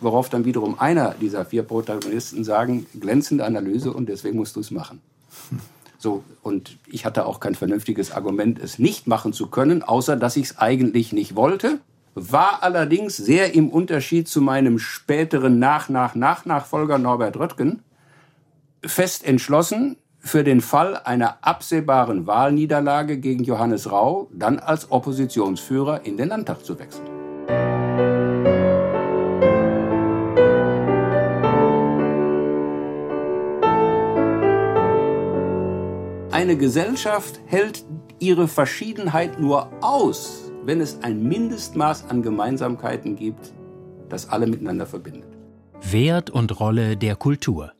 [0.00, 4.70] Worauf dann wiederum einer dieser vier Protagonisten sagen, glänzende Analyse und deswegen musst du es
[4.70, 5.00] machen.
[5.98, 10.36] So, und ich hatte auch kein vernünftiges Argument, es nicht machen zu können, außer dass
[10.36, 11.80] ich es eigentlich nicht wollte
[12.14, 17.82] war allerdings sehr im Unterschied zu meinem späteren Nach-Nach-Nach-Nachfolger Norbert Röttgen
[18.84, 26.16] fest entschlossen, für den Fall einer absehbaren Wahlniederlage gegen Johannes Rau dann als Oppositionsführer in
[26.16, 27.06] den Landtag zu wechseln.
[36.30, 37.84] Eine Gesellschaft hält
[38.18, 43.52] ihre Verschiedenheit nur aus, wenn es ein Mindestmaß an Gemeinsamkeiten gibt,
[44.08, 45.28] das alle miteinander verbindet.
[45.82, 47.72] Wert und Rolle der Kultur.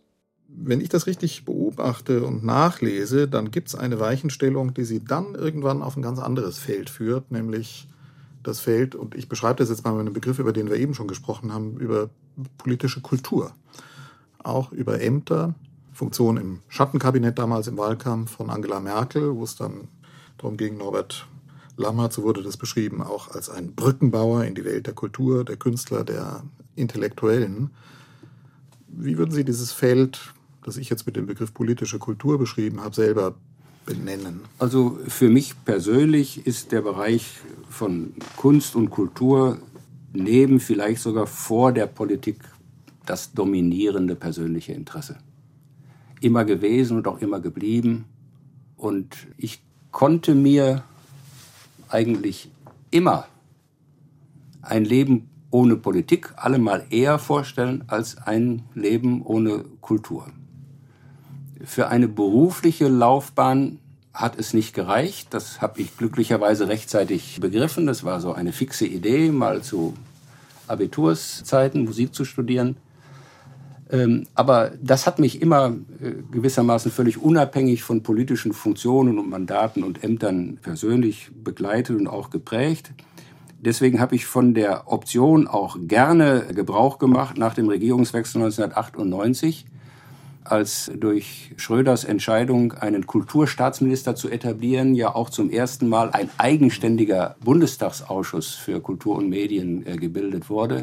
[0.48, 5.34] Wenn ich das richtig beobachte und nachlese, dann gibt es eine Weichenstellung, die sie dann
[5.34, 7.88] irgendwann auf ein ganz anderes Feld führt, nämlich
[8.42, 10.94] das Feld, und ich beschreibe das jetzt mal mit einem Begriff, über den wir eben
[10.94, 12.10] schon gesprochen haben, über
[12.58, 13.52] politische Kultur.
[14.38, 15.54] Auch über Ämter,
[15.92, 19.88] Funktion im Schattenkabinett damals im Wahlkampf von Angela Merkel, wo es dann
[20.36, 21.26] darum ging, Norbert
[21.76, 25.56] Lammert, so wurde das beschrieben, auch als ein Brückenbauer in die Welt der Kultur, der
[25.56, 26.44] Künstler, der
[26.76, 27.70] Intellektuellen.
[28.88, 30.20] Wie würden Sie dieses Feld,
[30.62, 33.34] das ich jetzt mit dem Begriff politische Kultur beschrieben habe, selber
[33.86, 34.40] benennen?
[34.58, 39.58] Also für mich persönlich ist der Bereich von Kunst und Kultur
[40.12, 42.38] neben vielleicht sogar vor der Politik
[43.04, 45.18] das dominierende persönliche Interesse.
[46.20, 48.04] Immer gewesen und auch immer geblieben.
[48.76, 50.84] Und ich konnte mir
[51.94, 52.50] eigentlich
[52.90, 53.26] immer
[54.62, 60.26] ein Leben ohne Politik allemal eher vorstellen als ein Leben ohne Kultur.
[61.64, 63.78] Für eine berufliche Laufbahn
[64.12, 65.28] hat es nicht gereicht.
[65.30, 67.86] Das habe ich glücklicherweise rechtzeitig begriffen.
[67.86, 69.94] Das war so eine fixe Idee, mal zu
[70.66, 72.76] Abiturszeiten Musik zu studieren.
[73.94, 79.84] Ähm, aber das hat mich immer äh, gewissermaßen völlig unabhängig von politischen Funktionen und Mandaten
[79.84, 82.90] und Ämtern persönlich begleitet und auch geprägt.
[83.60, 89.64] Deswegen habe ich von der Option auch gerne Gebrauch gemacht nach dem Regierungswechsel 1998,
[90.42, 97.36] als durch Schröders Entscheidung, einen Kulturstaatsminister zu etablieren, ja auch zum ersten Mal ein eigenständiger
[97.44, 100.82] Bundestagsausschuss für Kultur und Medien äh, gebildet wurde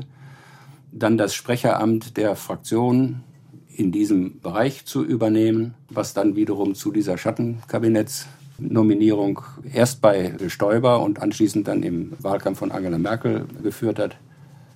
[0.91, 3.23] dann das Sprecheramt der Fraktion
[3.69, 9.41] in diesem Bereich zu übernehmen, was dann wiederum zu dieser Schattenkabinettsnominierung
[9.73, 14.17] erst bei Stoiber und anschließend dann im Wahlkampf von Angela Merkel geführt hat.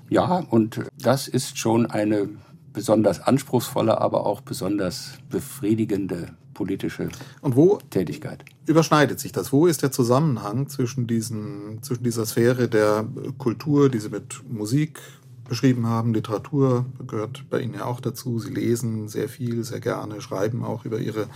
[0.10, 2.30] Ja, und das ist schon eine
[2.71, 7.10] besonders anspruchsvolle, aber auch besonders befriedigende politische
[7.41, 8.45] und wo Tätigkeit.
[8.65, 9.51] Überschneidet sich das?
[9.51, 13.06] Wo ist der Zusammenhang zwischen, diesen, zwischen dieser Sphäre der
[13.38, 14.99] Kultur, die Sie mit Musik
[15.47, 16.13] beschrieben haben.
[16.13, 18.39] Literatur gehört bei Ihnen ja auch dazu.
[18.39, 21.27] Sie lesen sehr viel, sehr gerne, schreiben auch über Ihre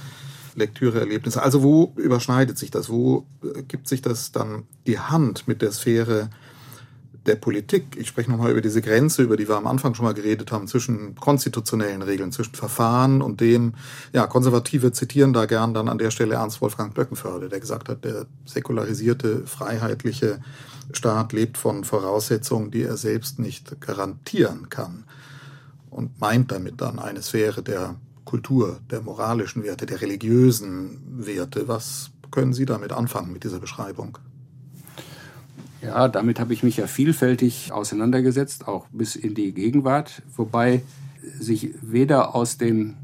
[0.56, 1.42] Lektüreerlebnisse.
[1.42, 2.90] Also wo überschneidet sich das?
[2.90, 3.26] Wo
[3.68, 6.30] gibt sich das dann die Hand mit der Sphäre
[7.30, 10.14] der Politik, ich spreche nochmal über diese Grenze, über die wir am Anfang schon mal
[10.14, 13.76] geredet haben, zwischen konstitutionellen Regeln, zwischen Verfahren und dem,
[14.14, 18.04] ja, Konservative zitieren da gern dann an der Stelle Ernst Wolfgang Böckenförde, der gesagt hat,
[18.04, 20.42] der säkularisierte, freiheitliche
[20.92, 25.04] Staat lebt von Voraussetzungen, die er selbst nicht garantieren kann
[25.92, 31.68] und meint damit dann eine Sphäre der Kultur, der moralischen Werte, der religiösen Werte.
[31.68, 34.18] Was können Sie damit anfangen mit dieser Beschreibung?
[35.82, 40.82] Ja, damit habe ich mich ja vielfältig auseinandergesetzt, auch bis in die Gegenwart, wobei
[41.40, 42.96] sich weder aus dem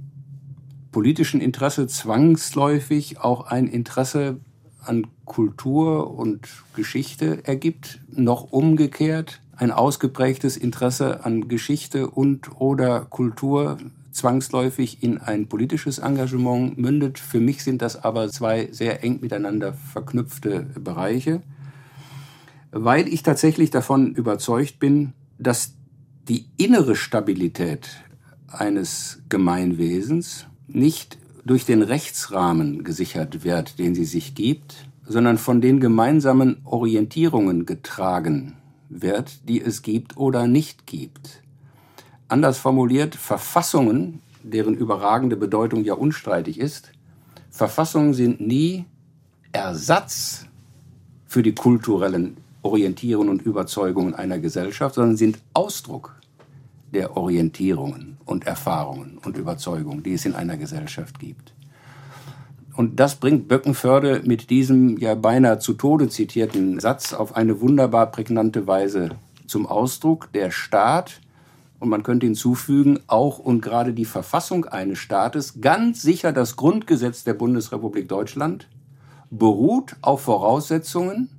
[0.91, 4.37] politischen Interesse zwangsläufig auch ein Interesse
[4.81, 13.77] an Kultur und Geschichte ergibt, noch umgekehrt ein ausgeprägtes Interesse an Geschichte und oder Kultur
[14.11, 17.19] zwangsläufig in ein politisches Engagement mündet.
[17.19, 21.41] Für mich sind das aber zwei sehr eng miteinander verknüpfte Bereiche
[22.77, 25.75] weil ich tatsächlich davon überzeugt bin, dass
[26.27, 27.87] die innere Stabilität
[28.49, 35.79] eines Gemeinwesens nicht durch den Rechtsrahmen gesichert wird, den sie sich gibt, sondern von den
[35.79, 38.57] gemeinsamen Orientierungen getragen
[38.89, 41.43] wird, die es gibt oder nicht gibt.
[42.27, 46.91] Anders formuliert, Verfassungen, deren überragende Bedeutung ja unstreitig ist,
[47.51, 48.83] Verfassungen sind nie
[49.53, 50.45] Ersatz
[51.25, 52.35] für die kulturellen
[52.65, 56.15] Orientierungen und Überzeugungen einer Gesellschaft, sondern sind Ausdruck
[56.93, 61.53] der Orientierungen und Erfahrungen und Überzeugungen, die es in einer Gesellschaft gibt.
[62.75, 68.11] Und das bringt Böckenförde mit diesem ja beinahe zu Tode zitierten Satz auf eine wunderbar
[68.11, 69.11] prägnante Weise
[69.47, 70.29] zum Ausdruck.
[70.33, 71.21] Der Staat,
[71.79, 77.23] und man könnte hinzufügen, auch und gerade die Verfassung eines Staates, ganz sicher das Grundgesetz
[77.23, 78.67] der Bundesrepublik Deutschland,
[79.29, 81.29] beruht auf Voraussetzungen,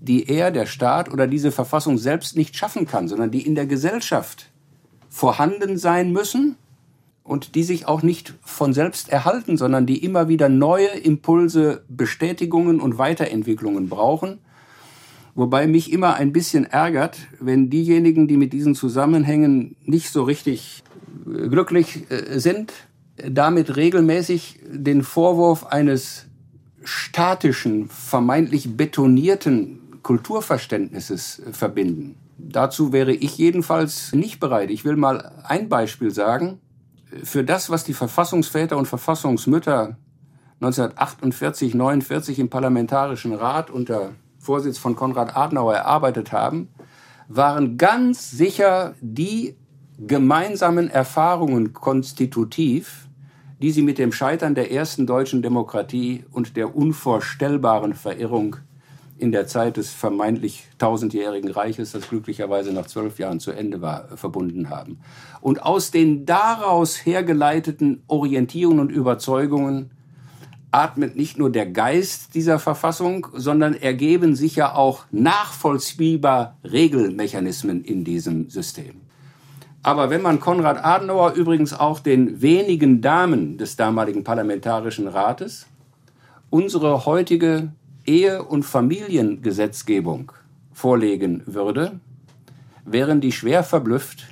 [0.00, 3.66] die er, der Staat oder diese Verfassung selbst nicht schaffen kann, sondern die in der
[3.66, 4.50] Gesellschaft
[5.08, 6.56] vorhanden sein müssen
[7.24, 12.80] und die sich auch nicht von selbst erhalten, sondern die immer wieder neue Impulse, Bestätigungen
[12.80, 14.38] und Weiterentwicklungen brauchen.
[15.34, 20.82] Wobei mich immer ein bisschen ärgert, wenn diejenigen, die mit diesen Zusammenhängen nicht so richtig
[21.26, 22.72] äh, glücklich äh, sind,
[23.16, 26.26] damit regelmäßig den Vorwurf eines
[26.84, 32.14] statischen, vermeintlich betonierten Kulturverständnisses äh, verbinden.
[32.38, 34.70] Dazu wäre ich jedenfalls nicht bereit.
[34.70, 36.60] Ich will mal ein Beispiel sagen.
[37.24, 39.96] Für das, was die Verfassungsväter und Verfassungsmütter
[40.60, 46.68] 1948, 49 im Parlamentarischen Rat unter Vorsitz von Konrad Adenauer erarbeitet haben,
[47.26, 49.56] waren ganz sicher die
[49.98, 53.08] gemeinsamen Erfahrungen konstitutiv,
[53.60, 58.58] die sie mit dem Scheitern der ersten deutschen Demokratie und der unvorstellbaren Verirrung
[59.18, 64.08] in der Zeit des vermeintlich tausendjährigen Reiches, das glücklicherweise nach zwölf Jahren zu Ende war,
[64.16, 64.98] verbunden haben.
[65.40, 69.90] Und aus den daraus hergeleiteten Orientierungen und Überzeugungen
[70.70, 78.04] atmet nicht nur der Geist dieser Verfassung, sondern ergeben sich ja auch nachvollziehbar Regelmechanismen in
[78.04, 79.00] diesem System.
[79.82, 85.66] Aber wenn man Konrad Adenauer, übrigens auch den wenigen Damen des damaligen Parlamentarischen Rates,
[86.50, 87.70] unsere heutige
[88.06, 90.32] Ehe- und Familiengesetzgebung
[90.72, 92.00] vorlegen würde,
[92.84, 94.26] wären die schwer verblüfft,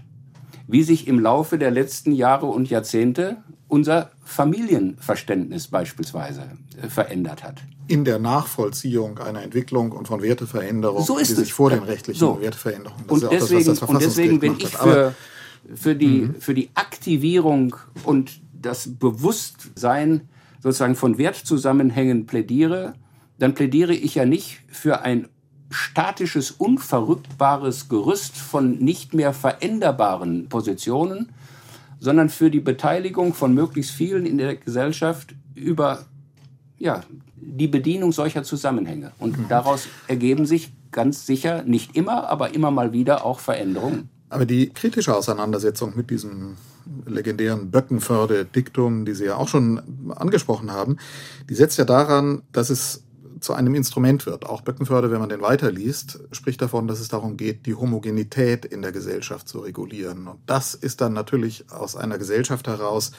[0.66, 6.42] wie sich im Laufe der letzten Jahre und Jahrzehnte unser Familienverständnis beispielsweise
[6.80, 7.62] äh, verändert hat.
[7.88, 11.36] In der Nachvollziehung einer Entwicklung und von Werteveränderungen, so die es.
[11.36, 12.40] sich vor den rechtlichen so.
[12.40, 13.04] Werteveränderungen.
[13.08, 15.14] und, deswegen, das, und deswegen bin ich für,
[15.74, 16.34] für, die, mhm.
[16.40, 20.28] für die Aktivierung und das Bewusstsein
[20.62, 22.94] sozusagen von Wertzusammenhängen plädiere,
[23.38, 25.28] dann plädiere ich ja nicht für ein
[25.70, 31.32] statisches, unverrückbares Gerüst von nicht mehr veränderbaren Positionen,
[31.98, 36.04] sondern für die Beteiligung von möglichst vielen in der Gesellschaft über
[36.78, 37.02] ja,
[37.36, 39.12] die Bedienung solcher Zusammenhänge.
[39.18, 39.48] Und mhm.
[39.48, 44.08] daraus ergeben sich ganz sicher, nicht immer, aber immer mal wieder auch Veränderungen.
[44.28, 46.56] Aber die kritische Auseinandersetzung mit diesem
[47.06, 50.96] legendären Böckenförde-Diktum, die Sie ja auch schon angesprochen haben,
[51.48, 53.03] die setzt ja daran, dass es
[53.44, 54.46] zu einem Instrument wird.
[54.46, 58.82] Auch Böckenförde, wenn man den weiterliest, spricht davon, dass es darum geht, die Homogenität in
[58.82, 60.26] der Gesellschaft zu regulieren.
[60.26, 63.12] Und das ist dann natürlich aus einer Gesellschaft heraus,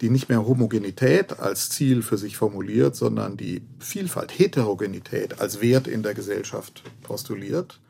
[0.00, 5.88] die nicht mehr Homogenität als Ziel für sich formuliert, sondern die Vielfalt, Heterogenität als Wert
[5.88, 7.80] in der Gesellschaft postuliert,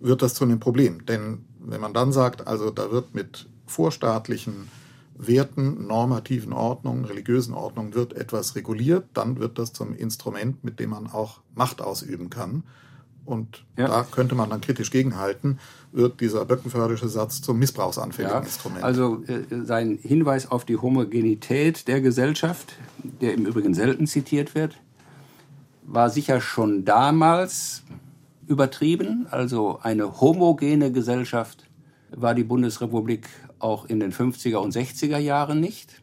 [0.00, 1.06] wird das zu einem Problem.
[1.06, 4.68] Denn wenn man dann sagt, also da wird mit vorstaatlichen
[5.16, 10.90] Werten, normativen Ordnungen, religiösen Ordnungen wird etwas reguliert, dann wird das zum Instrument, mit dem
[10.90, 12.64] man auch Macht ausüben kann.
[13.24, 13.88] und ja.
[13.88, 15.58] da könnte man dann kritisch gegenhalten,
[15.92, 18.84] wird dieser böckenfördische Satz zum missbrauchsanfälligen ja, Instrument.
[18.84, 22.74] Also äh, sein Hinweis auf die Homogenität der Gesellschaft,
[23.20, 24.76] der im Übrigen selten zitiert wird,
[25.86, 27.82] war sicher schon damals
[28.46, 29.26] übertrieben.
[29.30, 31.63] Also eine homogene Gesellschaft
[32.16, 36.02] war die Bundesrepublik auch in den 50er und 60er Jahren nicht.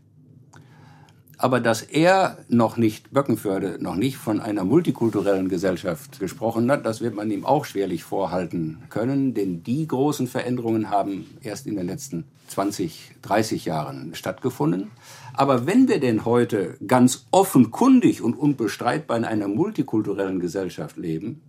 [1.42, 7.02] Aber dass er noch nicht, Böckenförde, noch nicht von einer multikulturellen Gesellschaft gesprochen hat, das
[7.02, 11.88] wird man ihm auch schwerlich vorhalten können, denn die großen Veränderungen haben erst in den
[11.88, 14.92] letzten 20, 30 Jahren stattgefunden.
[15.34, 21.42] Aber wenn wir denn heute ganz offenkundig und unbestreitbar in einer multikulturellen Gesellschaft leben,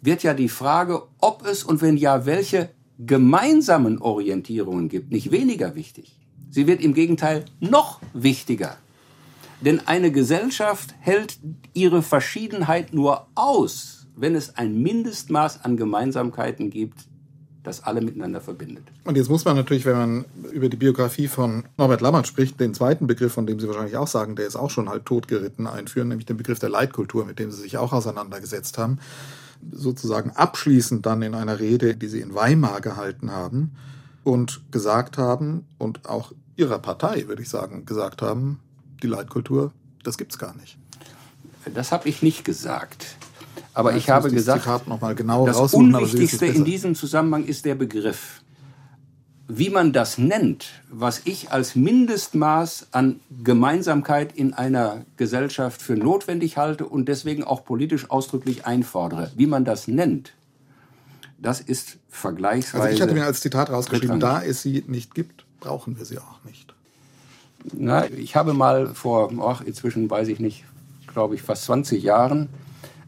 [0.00, 2.70] wird ja die Frage, ob es und wenn ja, welche
[3.06, 6.18] gemeinsamen Orientierungen gibt, nicht weniger wichtig.
[6.50, 8.76] Sie wird im Gegenteil noch wichtiger.
[9.60, 11.38] Denn eine Gesellschaft hält
[11.74, 17.06] ihre Verschiedenheit nur aus, wenn es ein Mindestmaß an Gemeinsamkeiten gibt,
[17.62, 18.84] das alle miteinander verbindet.
[19.04, 22.72] Und jetzt muss man natürlich, wenn man über die Biografie von Norbert Lammert spricht, den
[22.72, 26.08] zweiten Begriff, von dem Sie wahrscheinlich auch sagen, der ist auch schon halb totgeritten, einführen,
[26.08, 28.98] nämlich den Begriff der Leitkultur, mit dem Sie sich auch auseinandergesetzt haben.
[29.72, 33.72] Sozusagen abschließend dann in einer Rede, die Sie in Weimar gehalten haben
[34.24, 38.60] und gesagt haben und auch Ihrer Partei, würde ich sagen, gesagt haben,
[39.02, 40.78] die Leitkultur, das gibt es gar nicht.
[41.74, 43.16] Das habe ich nicht gesagt.
[43.74, 47.64] Aber ja, ich, habe gesagt, Zitat noch mal genau das Unwichtigste in diesem Zusammenhang ist
[47.64, 48.42] der Begriff.
[49.52, 56.56] Wie man das nennt, was ich als Mindestmaß an Gemeinsamkeit in einer Gesellschaft für notwendig
[56.56, 60.34] halte und deswegen auch politisch ausdrücklich einfordere, wie man das nennt,
[61.38, 62.84] das ist vergleichsweise.
[62.84, 66.18] Also ich hatte mir als Zitat rausgeschrieben, da es sie nicht gibt, brauchen wir sie
[66.18, 66.72] auch nicht.
[67.72, 70.64] Na, ich habe mal vor, ach, inzwischen weiß ich nicht,
[71.06, 72.48] glaube ich, fast 20 Jahren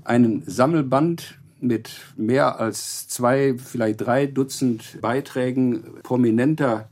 [0.04, 6.88] einen Sammelband mit mehr als zwei, vielleicht drei Dutzend Beiträgen prominenter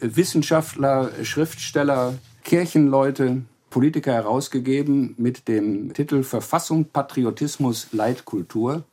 [0.00, 8.84] Wissenschaftler, Schriftsteller, Kirchenleute, Politiker herausgegeben mit dem Titel Verfassung, Patriotismus, Leitkultur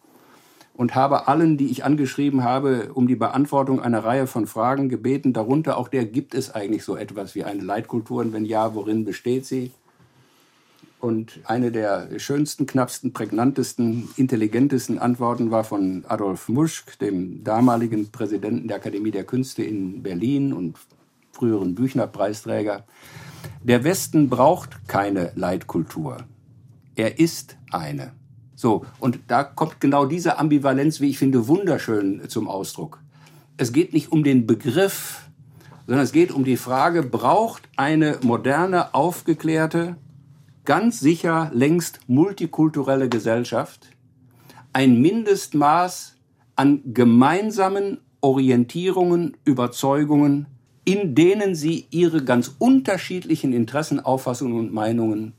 [0.74, 5.34] und habe allen, die ich angeschrieben habe, um die Beantwortung einer Reihe von Fragen gebeten,
[5.34, 9.06] darunter auch der, gibt es eigentlich so etwas wie eine Leitkultur und wenn ja, worin
[9.06, 9.72] besteht sie?
[11.02, 18.68] Und eine der schönsten, knappsten, prägnantesten, intelligentesten Antworten war von Adolf Muschk, dem damaligen Präsidenten
[18.68, 20.78] der Akademie der Künste in Berlin und
[21.32, 22.86] früheren Büchner-Preisträger.
[23.64, 26.18] Der Westen braucht keine Leitkultur.
[26.96, 28.12] Er ist eine.
[28.56, 33.00] So, und da kommt genau diese Ambivalenz, wie ich finde, wunderschön zum Ausdruck.
[33.58, 35.22] Es geht nicht um den Begriff,
[35.88, 39.96] sondern es geht um die Frage, braucht eine moderne, aufgeklärte,
[40.66, 43.90] ganz sicher längst multikulturelle Gesellschaft
[44.74, 46.16] ein Mindestmaß
[46.56, 50.46] an gemeinsamen Orientierungen, Überzeugungen,
[50.86, 55.34] in denen sie ihre ganz unterschiedlichen Interessen, Auffassungen und Meinungen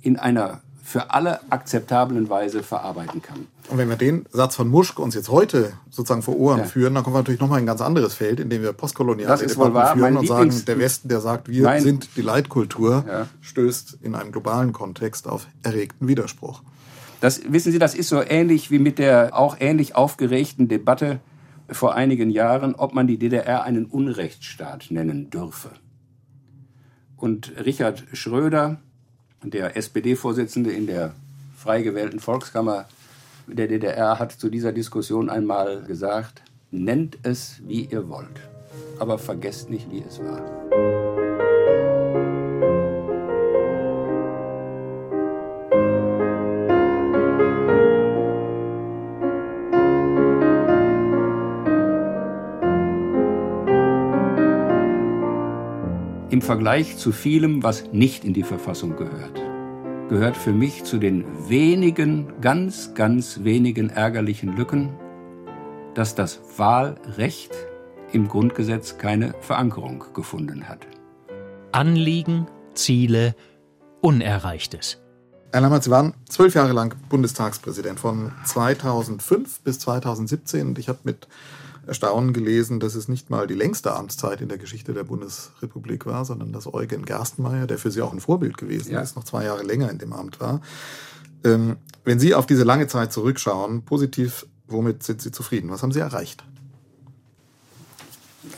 [0.00, 3.48] in einer für alle akzeptablen Weise verarbeiten kann.
[3.68, 6.64] Und wenn wir den Satz von Muschk uns jetzt heute sozusagen vor Ohren ja.
[6.64, 9.44] führen, dann kommen wir natürlich nochmal in ein ganz anderes Feld, in dem wir postkoloniale
[9.44, 13.26] Debatten führen und sagen, der Westen, der sagt, wir mein sind die Leitkultur, ja.
[13.40, 16.62] stößt in einem globalen Kontext auf erregten Widerspruch.
[17.20, 21.18] Das, wissen Sie, das ist so ähnlich wie mit der auch ähnlich aufgeregten Debatte
[21.68, 25.70] vor einigen Jahren, ob man die DDR einen Unrechtsstaat nennen dürfe.
[27.16, 28.78] Und Richard Schröder,
[29.50, 31.14] der SPD-Vorsitzende in der
[31.56, 32.86] frei gewählten Volkskammer
[33.46, 38.40] der DDR hat zu dieser Diskussion einmal gesagt, nennt es, wie ihr wollt,
[38.98, 41.05] aber vergesst nicht, wie es war.
[56.36, 59.40] Im Vergleich zu vielem, was nicht in die Verfassung gehört,
[60.10, 64.90] gehört für mich zu den wenigen, ganz, ganz wenigen ärgerlichen Lücken,
[65.94, 67.52] dass das Wahlrecht
[68.12, 70.86] im Grundgesetz keine Verankerung gefunden hat.
[71.72, 73.34] Anliegen, Ziele,
[74.02, 74.98] Unerreichtes.
[75.52, 80.98] Herr Lammert, Sie waren zwölf Jahre lang Bundestagspräsident von 2005 bis 2017 und ich habe
[81.04, 81.28] mit
[81.86, 86.24] Erstaunen gelesen, dass es nicht mal die längste Amtszeit in der Geschichte der Bundesrepublik war,
[86.24, 89.00] sondern dass Eugen Gerstenmaier, der für Sie auch ein Vorbild gewesen ja.
[89.00, 90.60] ist, noch zwei Jahre länger in dem Amt war.
[91.44, 95.70] Ähm, wenn Sie auf diese lange Zeit zurückschauen, positiv, womit sind Sie zufrieden?
[95.70, 96.44] Was haben Sie erreicht?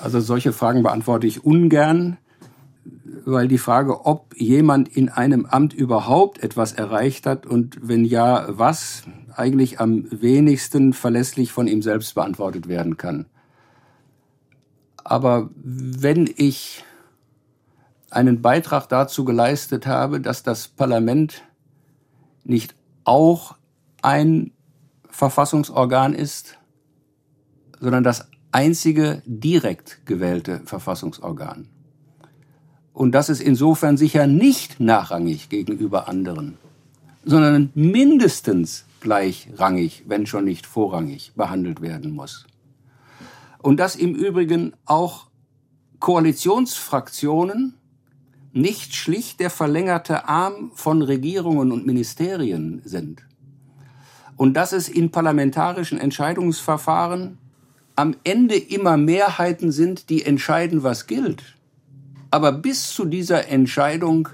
[0.00, 2.18] Also solche Fragen beantworte ich ungern,
[3.24, 8.46] weil die Frage, ob jemand in einem Amt überhaupt etwas erreicht hat und wenn ja,
[8.48, 9.02] was,
[9.38, 13.26] eigentlich am wenigsten verlässlich von ihm selbst beantwortet werden kann.
[15.04, 16.84] Aber wenn ich
[18.10, 21.42] einen Beitrag dazu geleistet habe, dass das Parlament
[22.44, 22.74] nicht
[23.04, 23.56] auch
[24.02, 24.52] ein
[25.08, 26.58] Verfassungsorgan ist,
[27.80, 31.68] sondern das einzige direkt gewählte Verfassungsorgan.
[32.92, 36.58] Und das ist insofern sicher nicht nachrangig gegenüber anderen,
[37.24, 42.46] sondern mindestens gleichrangig, wenn schon nicht vorrangig behandelt werden muss.
[43.60, 45.26] Und dass im Übrigen auch
[46.00, 47.74] Koalitionsfraktionen
[48.52, 53.22] nicht schlicht der verlängerte Arm von Regierungen und Ministerien sind.
[54.36, 57.38] Und dass es in parlamentarischen Entscheidungsverfahren
[57.96, 61.56] am Ende immer Mehrheiten sind, die entscheiden, was gilt.
[62.30, 64.28] Aber bis zu dieser Entscheidung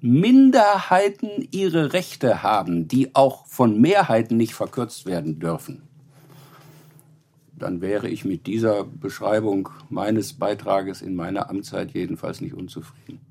[0.00, 5.82] Minderheiten ihre Rechte haben, die auch von Mehrheiten nicht verkürzt werden dürfen,
[7.58, 13.25] dann wäre ich mit dieser Beschreibung meines Beitrages in meiner Amtszeit jedenfalls nicht unzufrieden.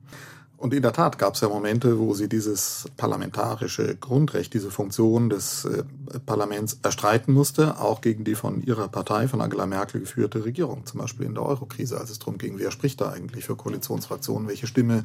[0.66, 5.30] Und in der Tat gab es ja Momente, wo sie dieses parlamentarische Grundrecht, diese Funktion
[5.30, 5.84] des äh,
[6.26, 11.02] Parlaments erstreiten musste, auch gegen die von ihrer Partei, von Angela Merkel geführte Regierung, zum
[11.02, 14.66] Beispiel in der Eurokrise, als es darum ging, wer spricht da eigentlich für Koalitionsfraktionen, welche
[14.66, 15.04] Stimme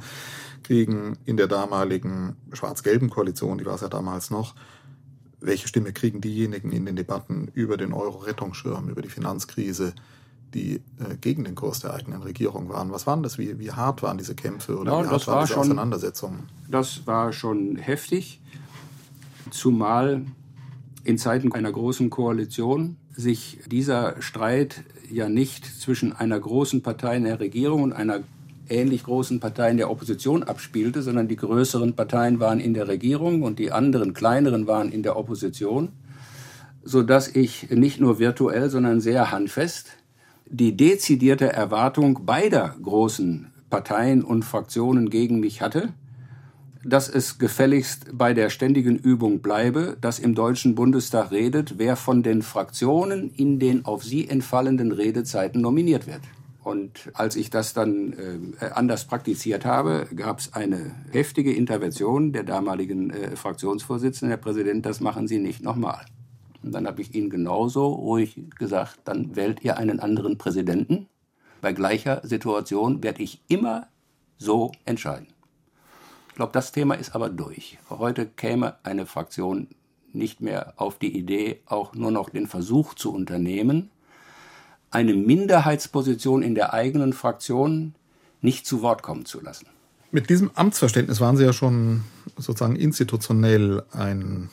[0.62, 4.54] kriegen in der damaligen schwarz-gelben Koalition, die war es ja damals noch,
[5.40, 9.92] welche Stimme kriegen diejenigen in den Debatten über den Euro-Rettungsschirm, über die Finanzkrise,
[10.54, 12.90] die äh, gegen den Kurs der eigenen Regierung waren.
[12.92, 13.38] Was waren das?
[13.38, 16.48] Wie, wie hart waren diese Kämpfe oder ja, wie hart waren diese schon, Auseinandersetzungen?
[16.68, 18.40] Das war schon heftig,
[19.50, 20.22] zumal
[21.04, 27.24] in Zeiten einer großen Koalition sich dieser Streit ja nicht zwischen einer großen Partei in
[27.24, 28.20] der Regierung und einer
[28.68, 33.42] ähnlich großen Partei in der Opposition abspielte, sondern die größeren Parteien waren in der Regierung
[33.42, 35.88] und die anderen kleineren waren in der Opposition,
[36.84, 39.96] so dass ich nicht nur virtuell, sondern sehr handfest
[40.50, 45.94] die dezidierte Erwartung beider großen Parteien und Fraktionen gegen mich hatte,
[46.84, 52.22] dass es gefälligst bei der ständigen Übung bleibe, dass im Deutschen Bundestag redet, wer von
[52.22, 56.20] den Fraktionen in den auf sie entfallenden Redezeiten nominiert wird.
[56.62, 58.12] Und als ich das dann
[58.60, 64.84] äh, anders praktiziert habe, gab es eine heftige Intervention der damaligen äh, Fraktionsvorsitzenden, Herr Präsident,
[64.84, 66.04] das machen Sie nicht nochmal.
[66.62, 71.08] Und dann habe ich Ihnen genauso ruhig gesagt, dann wählt ihr einen anderen Präsidenten.
[71.60, 73.86] Bei gleicher Situation werde ich immer
[74.38, 75.28] so entscheiden.
[76.28, 77.78] Ich glaube, das Thema ist aber durch.
[77.90, 79.68] Heute käme eine Fraktion
[80.12, 83.90] nicht mehr auf die Idee, auch nur noch den Versuch zu unternehmen,
[84.90, 87.94] eine Minderheitsposition in der eigenen Fraktion
[88.40, 89.66] nicht zu Wort kommen zu lassen.
[90.10, 92.02] Mit diesem Amtsverständnis waren Sie ja schon
[92.36, 94.50] sozusagen institutionell ein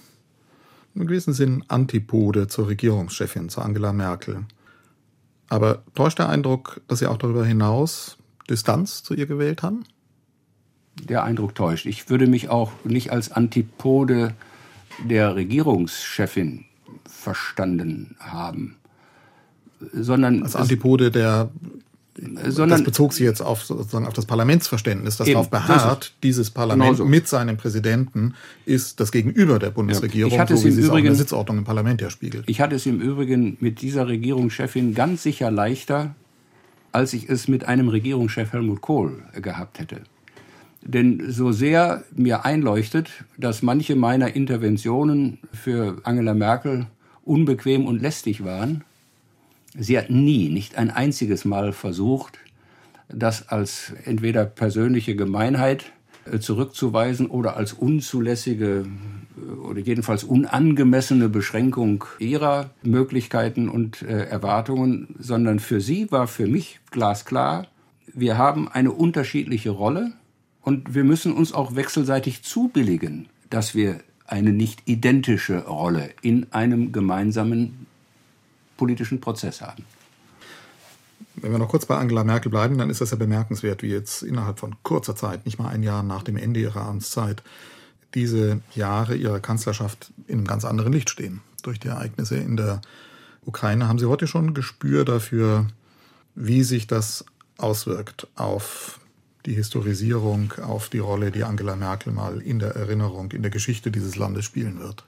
[1.00, 4.46] im gewissen Sinn Antipode zur Regierungschefin, zur Angela Merkel.
[5.50, 8.18] Aber täuscht der Eindruck, dass Sie auch darüber hinaus
[8.50, 9.84] Distanz zu ihr gewählt haben?
[11.02, 11.86] Der Eindruck täuscht.
[11.86, 14.34] Ich würde mich auch nicht als Antipode
[15.08, 16.66] der Regierungschefin
[17.06, 18.78] verstanden haben,
[19.94, 21.52] sondern als Antipode der
[22.18, 26.12] sondern, das bezog sich jetzt auf sozusagen auf das Parlamentsverständnis, das eben, darauf beharrt, das
[26.24, 27.06] dieses Parlament genauso.
[27.06, 28.34] mit seinem Präsidenten
[28.66, 30.48] ist das Gegenüber der Bundesregierung, ja.
[30.48, 32.46] so wie sie es auch in der Sitzordnung im Parlament ja spiegelt.
[32.48, 36.16] Ich hatte es im Übrigen mit dieser Regierungschefin ganz sicher leichter,
[36.92, 40.02] als ich es mit einem Regierungschef Helmut Kohl gehabt hätte.
[40.82, 46.88] Denn so sehr mir einleuchtet, dass manche meiner Interventionen für Angela Merkel
[47.26, 48.84] unbequem und lästig waren,
[49.80, 52.40] Sie hat nie, nicht ein einziges Mal versucht,
[53.10, 55.92] das als entweder persönliche Gemeinheit
[56.26, 58.86] äh, zurückzuweisen oder als unzulässige
[59.38, 66.48] äh, oder jedenfalls unangemessene Beschränkung ihrer Möglichkeiten und äh, Erwartungen, sondern für sie war für
[66.48, 67.68] mich glasklar,
[68.14, 70.14] wir haben eine unterschiedliche Rolle
[70.62, 76.92] und wir müssen uns auch wechselseitig zubilligen, dass wir eine nicht identische Rolle in einem
[76.92, 77.87] gemeinsamen
[78.78, 79.84] politischen Prozess haben.
[81.36, 84.24] Wenn wir noch kurz bei Angela Merkel bleiben, dann ist das ja bemerkenswert, wie jetzt
[84.24, 87.44] innerhalb von kurzer Zeit, nicht mal ein Jahr nach dem Ende ihrer Amtszeit,
[88.16, 91.42] diese Jahre ihrer Kanzlerschaft in einem ganz anderen Licht stehen.
[91.62, 92.82] Durch die Ereignisse in der
[93.46, 95.68] Ukraine haben Sie heute schon ein Gespür dafür,
[96.34, 97.26] wie sich das
[97.58, 99.00] auswirkt auf
[99.46, 103.92] die Historisierung, auf die Rolle, die Angela Merkel mal in der Erinnerung, in der Geschichte
[103.92, 105.06] dieses Landes spielen wird?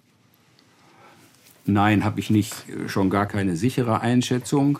[1.73, 2.53] Nein, habe ich nicht,
[2.87, 4.79] schon gar keine sichere Einschätzung.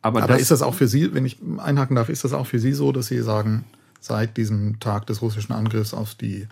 [0.00, 2.58] Aber, Aber ist das auch für Sie, wenn ich einhaken darf, ist das auch für
[2.58, 3.64] Sie so, dass Sie sagen,
[4.00, 6.48] seit diesem Tag des russischen Angriffs auf die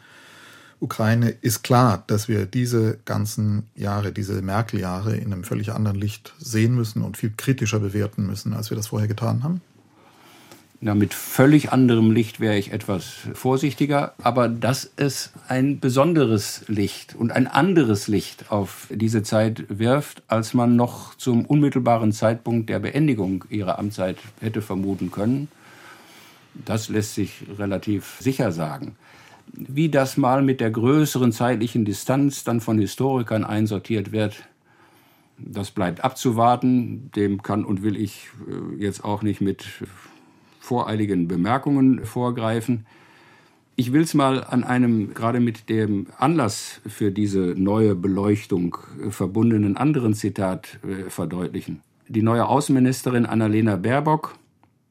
[0.80, 6.32] Ukraine ist klar, dass wir diese ganzen Jahre, diese Merkel-Jahre in einem völlig anderen Licht
[6.38, 9.60] sehen müssen und viel kritischer bewerten müssen, als wir das vorher getan haben?
[10.83, 17.14] Na, mit völlig anderem Licht wäre ich etwas vorsichtiger, aber dass es ein besonderes Licht
[17.14, 22.78] und ein anderes Licht auf diese Zeit wirft, als man noch zum unmittelbaren Zeitpunkt der
[22.78, 25.49] Beendigung ihrer Amtszeit hätte vermuten können,
[26.55, 28.97] das lässt sich relativ sicher sagen.
[29.53, 34.45] Wie das mal mit der größeren zeitlichen Distanz dann von Historikern einsortiert wird,
[35.37, 37.11] das bleibt abzuwarten.
[37.16, 39.66] Dem kann und will ich äh, jetzt auch nicht mit
[40.61, 42.86] voreiligen Bemerkungen vorgreifen.
[43.74, 49.11] Ich will es mal an einem gerade mit dem Anlass für diese neue Beleuchtung äh,
[49.11, 51.80] verbundenen anderen Zitat äh, verdeutlichen.
[52.06, 54.34] Die neue Außenministerin Annalena Baerbock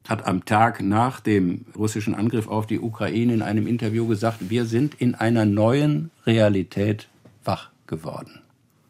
[0.08, 4.64] hat am Tag nach dem russischen Angriff auf die Ukraine in einem Interview gesagt, wir
[4.64, 7.08] sind in einer neuen Realität
[7.44, 8.40] wach geworden.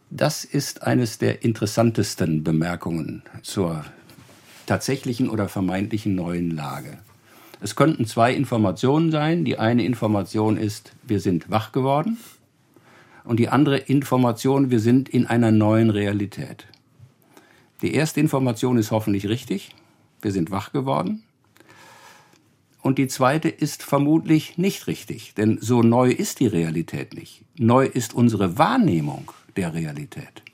[0.09, 3.85] Das ist eines der interessantesten Bemerkungen zur
[4.71, 6.99] tatsächlichen oder vermeintlichen neuen Lage.
[7.61, 9.45] Es könnten zwei Informationen sein.
[9.45, 12.18] Die eine Information ist, wir sind wach geworden.
[13.25, 16.68] Und die andere Information, wir sind in einer neuen Realität.
[17.83, 19.75] Die erste Information ist hoffentlich richtig.
[20.23, 21.25] Wir sind wach geworden.
[22.81, 27.43] Und die zweite ist vermutlich nicht richtig, denn so neu ist die Realität nicht.
[27.59, 30.45] Neu ist unsere Wahrnehmung der Realität.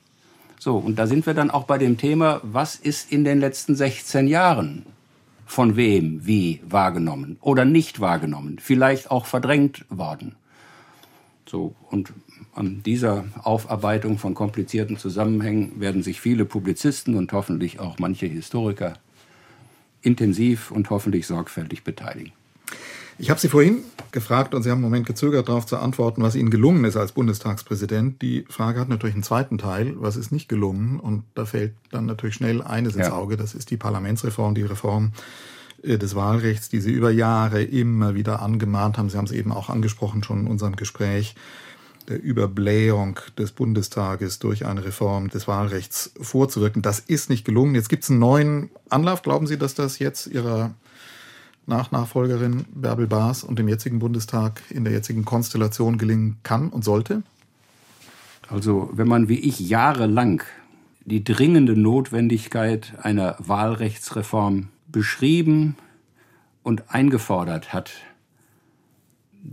[0.67, 3.77] So, und da sind wir dann auch bei dem Thema, was ist in den letzten
[3.77, 4.85] 16 Jahren
[5.47, 10.35] von wem wie wahrgenommen oder nicht wahrgenommen, vielleicht auch verdrängt worden.
[11.49, 12.13] So, und
[12.53, 18.95] an dieser Aufarbeitung von komplizierten Zusammenhängen werden sich viele Publizisten und hoffentlich auch manche Historiker
[20.03, 22.33] intensiv und hoffentlich sorgfältig beteiligen.
[23.19, 26.35] Ich habe Sie vorhin gefragt und Sie haben einen Moment gezögert, darauf zu antworten, was
[26.35, 28.21] Ihnen gelungen ist als Bundestagspräsident.
[28.21, 31.01] Die Frage hat natürlich einen zweiten Teil, was ist nicht gelungen?
[31.01, 35.13] Und da fällt dann natürlich schnell eines ins Auge, das ist die Parlamentsreform, die Reform
[35.83, 39.09] äh, des Wahlrechts, die Sie über Jahre immer wieder angemahnt haben.
[39.09, 41.35] Sie haben es eben auch angesprochen schon in unserem Gespräch
[42.09, 46.83] der Überblähung des Bundestages durch eine Reform des Wahlrechts vorzuwirken.
[46.83, 47.75] Das ist nicht gelungen.
[47.75, 49.23] Jetzt gibt es einen neuen Anlauf.
[49.23, 50.75] Glauben Sie, dass das jetzt Ihrer
[51.67, 57.23] Nachnachfolgerin Bärbel Baas und dem jetzigen Bundestag in der jetzigen Konstellation gelingen kann und sollte?
[58.49, 60.43] Also, wenn man wie ich jahrelang
[61.05, 65.77] die dringende Notwendigkeit einer Wahlrechtsreform beschrieben
[66.63, 67.93] und eingefordert hat,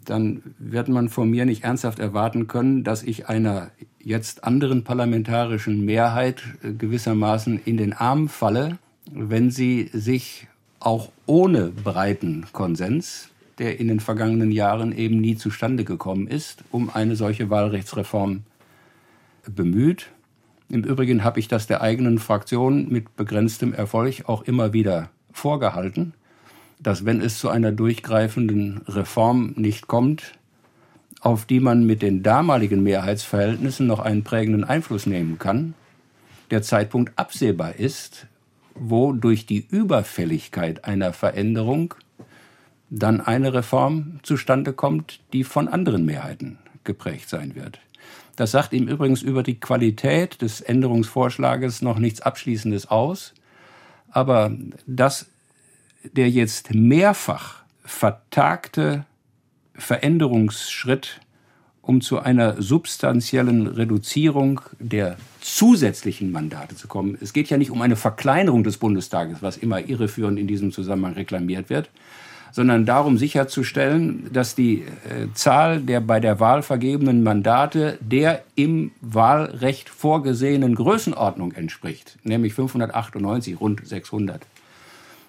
[0.05, 5.86] dann wird man von mir nicht ernsthaft erwarten können, dass ich einer jetzt anderen parlamentarischen
[5.86, 8.78] Mehrheit gewissermaßen in den Arm falle,
[9.11, 10.47] wenn sie sich
[10.86, 16.89] auch ohne breiten Konsens, der in den vergangenen Jahren eben nie zustande gekommen ist, um
[16.89, 18.43] eine solche Wahlrechtsreform
[19.47, 20.09] bemüht.
[20.69, 26.13] Im Übrigen habe ich das der eigenen Fraktion mit begrenztem Erfolg auch immer wieder vorgehalten,
[26.79, 30.34] dass wenn es zu einer durchgreifenden Reform nicht kommt,
[31.21, 35.73] auf die man mit den damaligen Mehrheitsverhältnissen noch einen prägenden Einfluss nehmen kann,
[36.51, 38.27] der Zeitpunkt absehbar ist,
[38.76, 41.93] wo durch die Überfälligkeit einer Veränderung
[42.89, 47.80] dann eine Reform zustande kommt, die von anderen Mehrheiten geprägt sein wird.
[48.36, 53.34] Das sagt ihm übrigens über die Qualität des Änderungsvorschlages noch nichts Abschließendes aus,
[54.09, 54.51] aber
[54.86, 55.28] dass
[56.03, 59.05] der jetzt mehrfach vertagte
[59.76, 61.19] Veränderungsschritt
[61.84, 67.17] um zu einer substanziellen Reduzierung der zusätzlichen Mandate zu kommen.
[67.21, 71.13] Es geht ja nicht um eine Verkleinerung des Bundestages, was immer irreführend in diesem Zusammenhang
[71.13, 71.89] reklamiert wird,
[72.53, 78.91] sondern darum sicherzustellen, dass die äh, Zahl der bei der Wahl vergebenen Mandate der im
[79.01, 84.41] Wahlrecht vorgesehenen Größenordnung entspricht, nämlich 598, rund 600.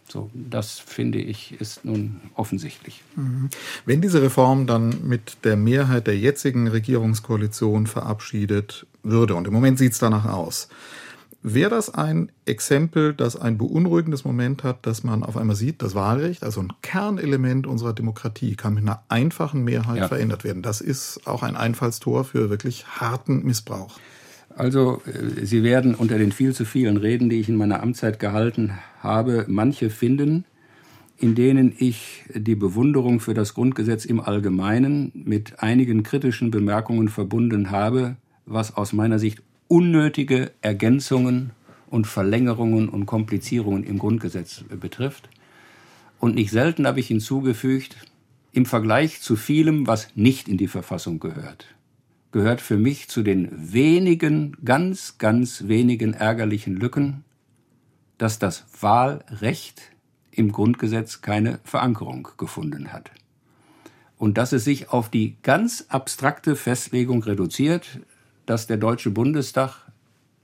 [0.09, 3.03] So, das finde ich ist nun offensichtlich.
[3.17, 3.49] Mhm.
[3.87, 9.79] Wenn diese Reform dann mit der Mehrheit der jetzigen Regierungskoalition verabschiedet würde, und im Moment
[9.79, 10.69] sieht es danach aus,
[11.43, 15.95] wäre das ein Exempel, das ein beunruhigendes Moment hat, dass man auf einmal sieht, das
[15.95, 20.09] Wahlrecht, also ein Kernelement unserer Demokratie, kann mit einer einfachen Mehrheit ja.
[20.09, 20.63] verändert werden.
[20.63, 23.99] Das ist auch ein Einfallstor für wirklich harten Missbrauch.
[24.57, 28.19] Also, äh, Sie werden unter den viel zu vielen Reden, die ich in meiner Amtszeit
[28.19, 30.45] gehalten habe, manche finden,
[31.19, 37.71] in denen ich die Bewunderung für das Grundgesetz im Allgemeinen mit einigen kritischen Bemerkungen verbunden
[37.71, 41.51] habe, was aus meiner Sicht unnötige Ergänzungen
[41.89, 45.29] und Verlängerungen und Komplizierungen im Grundgesetz betrifft.
[46.19, 47.97] Und nicht selten habe ich hinzugefügt,
[48.53, 51.67] im Vergleich zu vielem, was nicht in die Verfassung gehört,
[52.35, 57.23] gehört für mich zu den wenigen, ganz, ganz wenigen ärgerlichen Lücken,
[58.19, 59.93] dass das Wahlrecht
[60.33, 63.13] im Grundgesetz keine Verankerung gefunden hat.
[64.19, 68.01] Und dass es sich auf die ganz abstrakte Festlegung reduziert,
[68.47, 69.77] dass der Deutsche Bundestag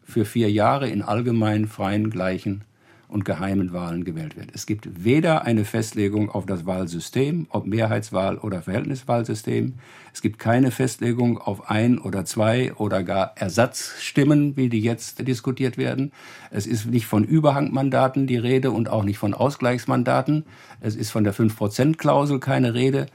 [0.04, 2.62] für vier Jahre in allgemein freien, gleichen
[3.10, 4.50] und geheimen Wahlen gewählt wird.
[4.54, 9.74] Es gibt weder eine Festlegung auf das Wahlsystem, ob Mehrheitswahl oder Verhältniswahlsystem.
[10.14, 15.76] Es gibt keine Festlegung auf ein oder zwei oder gar Ersatzstimmen, wie die jetzt diskutiert
[15.76, 16.12] werden.
[16.50, 20.44] Es ist nicht von Überhangmandaten die Rede und auch nicht von Ausgleichsmandaten.
[20.80, 23.06] Es ist von der 5-Prozent-Klausel keine Rede.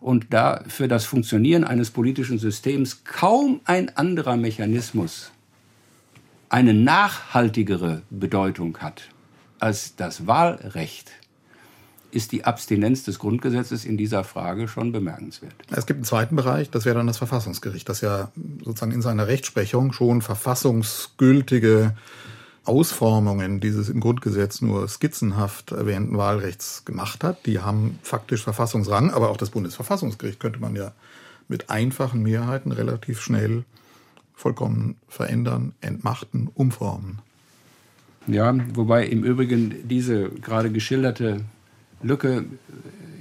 [0.00, 5.32] Und da für das Funktionieren eines politischen Systems kaum ein anderer Mechanismus
[6.50, 9.08] eine nachhaltigere Bedeutung hat
[9.64, 11.10] als das Wahlrecht
[12.10, 15.54] ist die Abstinenz des Grundgesetzes in dieser Frage schon bemerkenswert.
[15.70, 18.30] Es gibt einen zweiten Bereich, das wäre dann das Verfassungsgericht, das ja
[18.62, 21.96] sozusagen in seiner Rechtsprechung schon verfassungsgültige
[22.64, 27.46] Ausformungen dieses im Grundgesetz nur skizzenhaft erwähnten Wahlrechts gemacht hat.
[27.46, 30.92] Die haben faktisch Verfassungsrang, aber auch das Bundesverfassungsgericht könnte man ja
[31.48, 33.64] mit einfachen Mehrheiten relativ schnell
[34.34, 37.22] vollkommen verändern, entmachten, umformen.
[38.26, 41.40] Ja, wobei im Übrigen diese gerade geschilderte
[42.02, 42.46] Lücke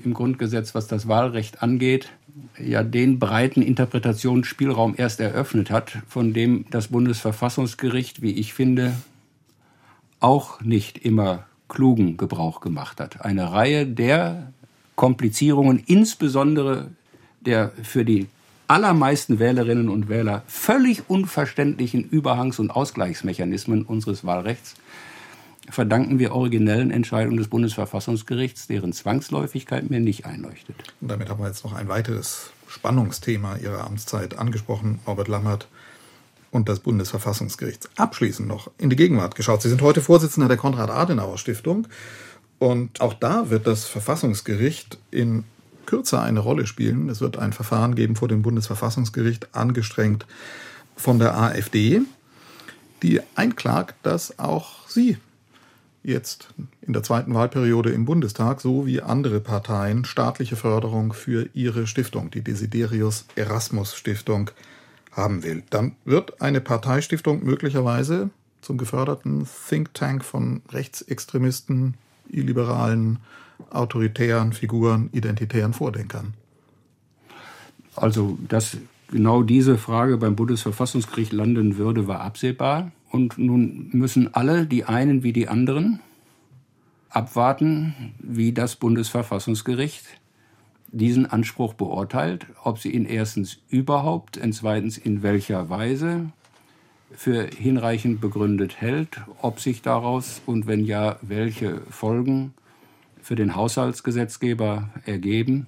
[0.03, 2.09] im Grundgesetz, was das Wahlrecht angeht,
[2.57, 8.93] ja den breiten Interpretationsspielraum erst eröffnet hat, von dem das Bundesverfassungsgericht, wie ich finde,
[10.19, 13.25] auch nicht immer klugen Gebrauch gemacht hat.
[13.25, 14.53] Eine Reihe der
[14.95, 16.91] Komplizierungen, insbesondere
[17.41, 18.27] der für die
[18.73, 24.73] allermeisten Wählerinnen und Wähler völlig unverständlichen Überhangs- und Ausgleichsmechanismen unseres Wahlrechts
[25.69, 30.75] verdanken wir originellen Entscheidungen des Bundesverfassungsgerichts, deren Zwangsläufigkeit mir nicht einleuchtet.
[31.01, 35.67] Und damit haben wir jetzt noch ein weiteres Spannungsthema Ihrer Amtszeit angesprochen, Robert Lammert
[36.49, 37.89] und das Bundesverfassungsgericht.
[37.95, 39.61] Abschließend noch in die Gegenwart geschaut.
[39.61, 41.87] Sie sind heute Vorsitzender der Konrad-Adenauer-Stiftung
[42.57, 45.43] und auch da wird das Verfassungsgericht in
[45.85, 47.09] Kürze eine Rolle spielen.
[47.09, 50.25] Es wird ein Verfahren geben vor dem Bundesverfassungsgericht, angestrengt
[50.95, 52.01] von der AfD,
[53.01, 55.17] die einklagt, dass auch sie
[56.03, 56.49] jetzt
[56.81, 62.29] in der zweiten Wahlperiode im Bundestag so wie andere Parteien staatliche Förderung für ihre Stiftung,
[62.29, 64.51] die Desiderius Erasmus Stiftung,
[65.11, 65.63] haben will.
[65.69, 68.29] Dann wird eine Parteistiftung möglicherweise
[68.61, 71.95] zum geförderten Think Tank von Rechtsextremisten,
[72.29, 73.19] illiberalen
[73.69, 76.33] autoritären Figuren, identitären Vordenkern?
[77.95, 78.77] Also, dass
[79.09, 82.91] genau diese Frage beim Bundesverfassungsgericht landen würde, war absehbar.
[83.11, 85.99] Und nun müssen alle, die einen wie die anderen,
[87.09, 90.03] abwarten, wie das Bundesverfassungsgericht
[90.87, 96.31] diesen Anspruch beurteilt, ob sie ihn erstens überhaupt, und zweitens in welcher Weise
[97.11, 102.53] für hinreichend begründet hält, ob sich daraus und wenn ja, welche Folgen
[103.23, 105.67] für den Haushaltsgesetzgeber ergeben.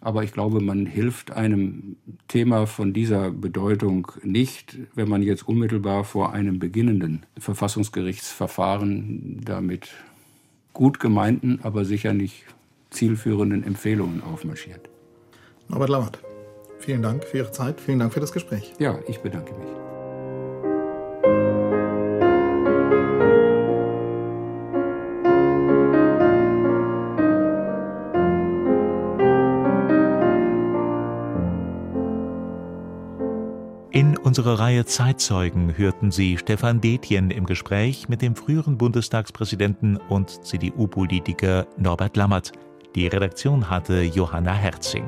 [0.00, 1.96] Aber ich glaube, man hilft einem
[2.28, 9.90] Thema von dieser Bedeutung nicht, wenn man jetzt unmittelbar vor einem beginnenden Verfassungsgerichtsverfahren damit
[10.72, 12.44] gut gemeinten, aber sicher nicht
[12.90, 14.90] zielführenden Empfehlungen aufmarschiert.
[15.68, 16.18] Norbert Lammert,
[16.80, 18.74] vielen Dank für Ihre Zeit, vielen Dank für das Gespräch.
[18.78, 19.91] Ja, ich bedanke mich.
[34.32, 41.66] Unserer Reihe Zeitzeugen hörten Sie Stefan Detjen im Gespräch mit dem früheren Bundestagspräsidenten und CDU-Politiker
[41.76, 42.52] Norbert Lammert.
[42.94, 45.04] Die Redaktion hatte Johanna Herzing.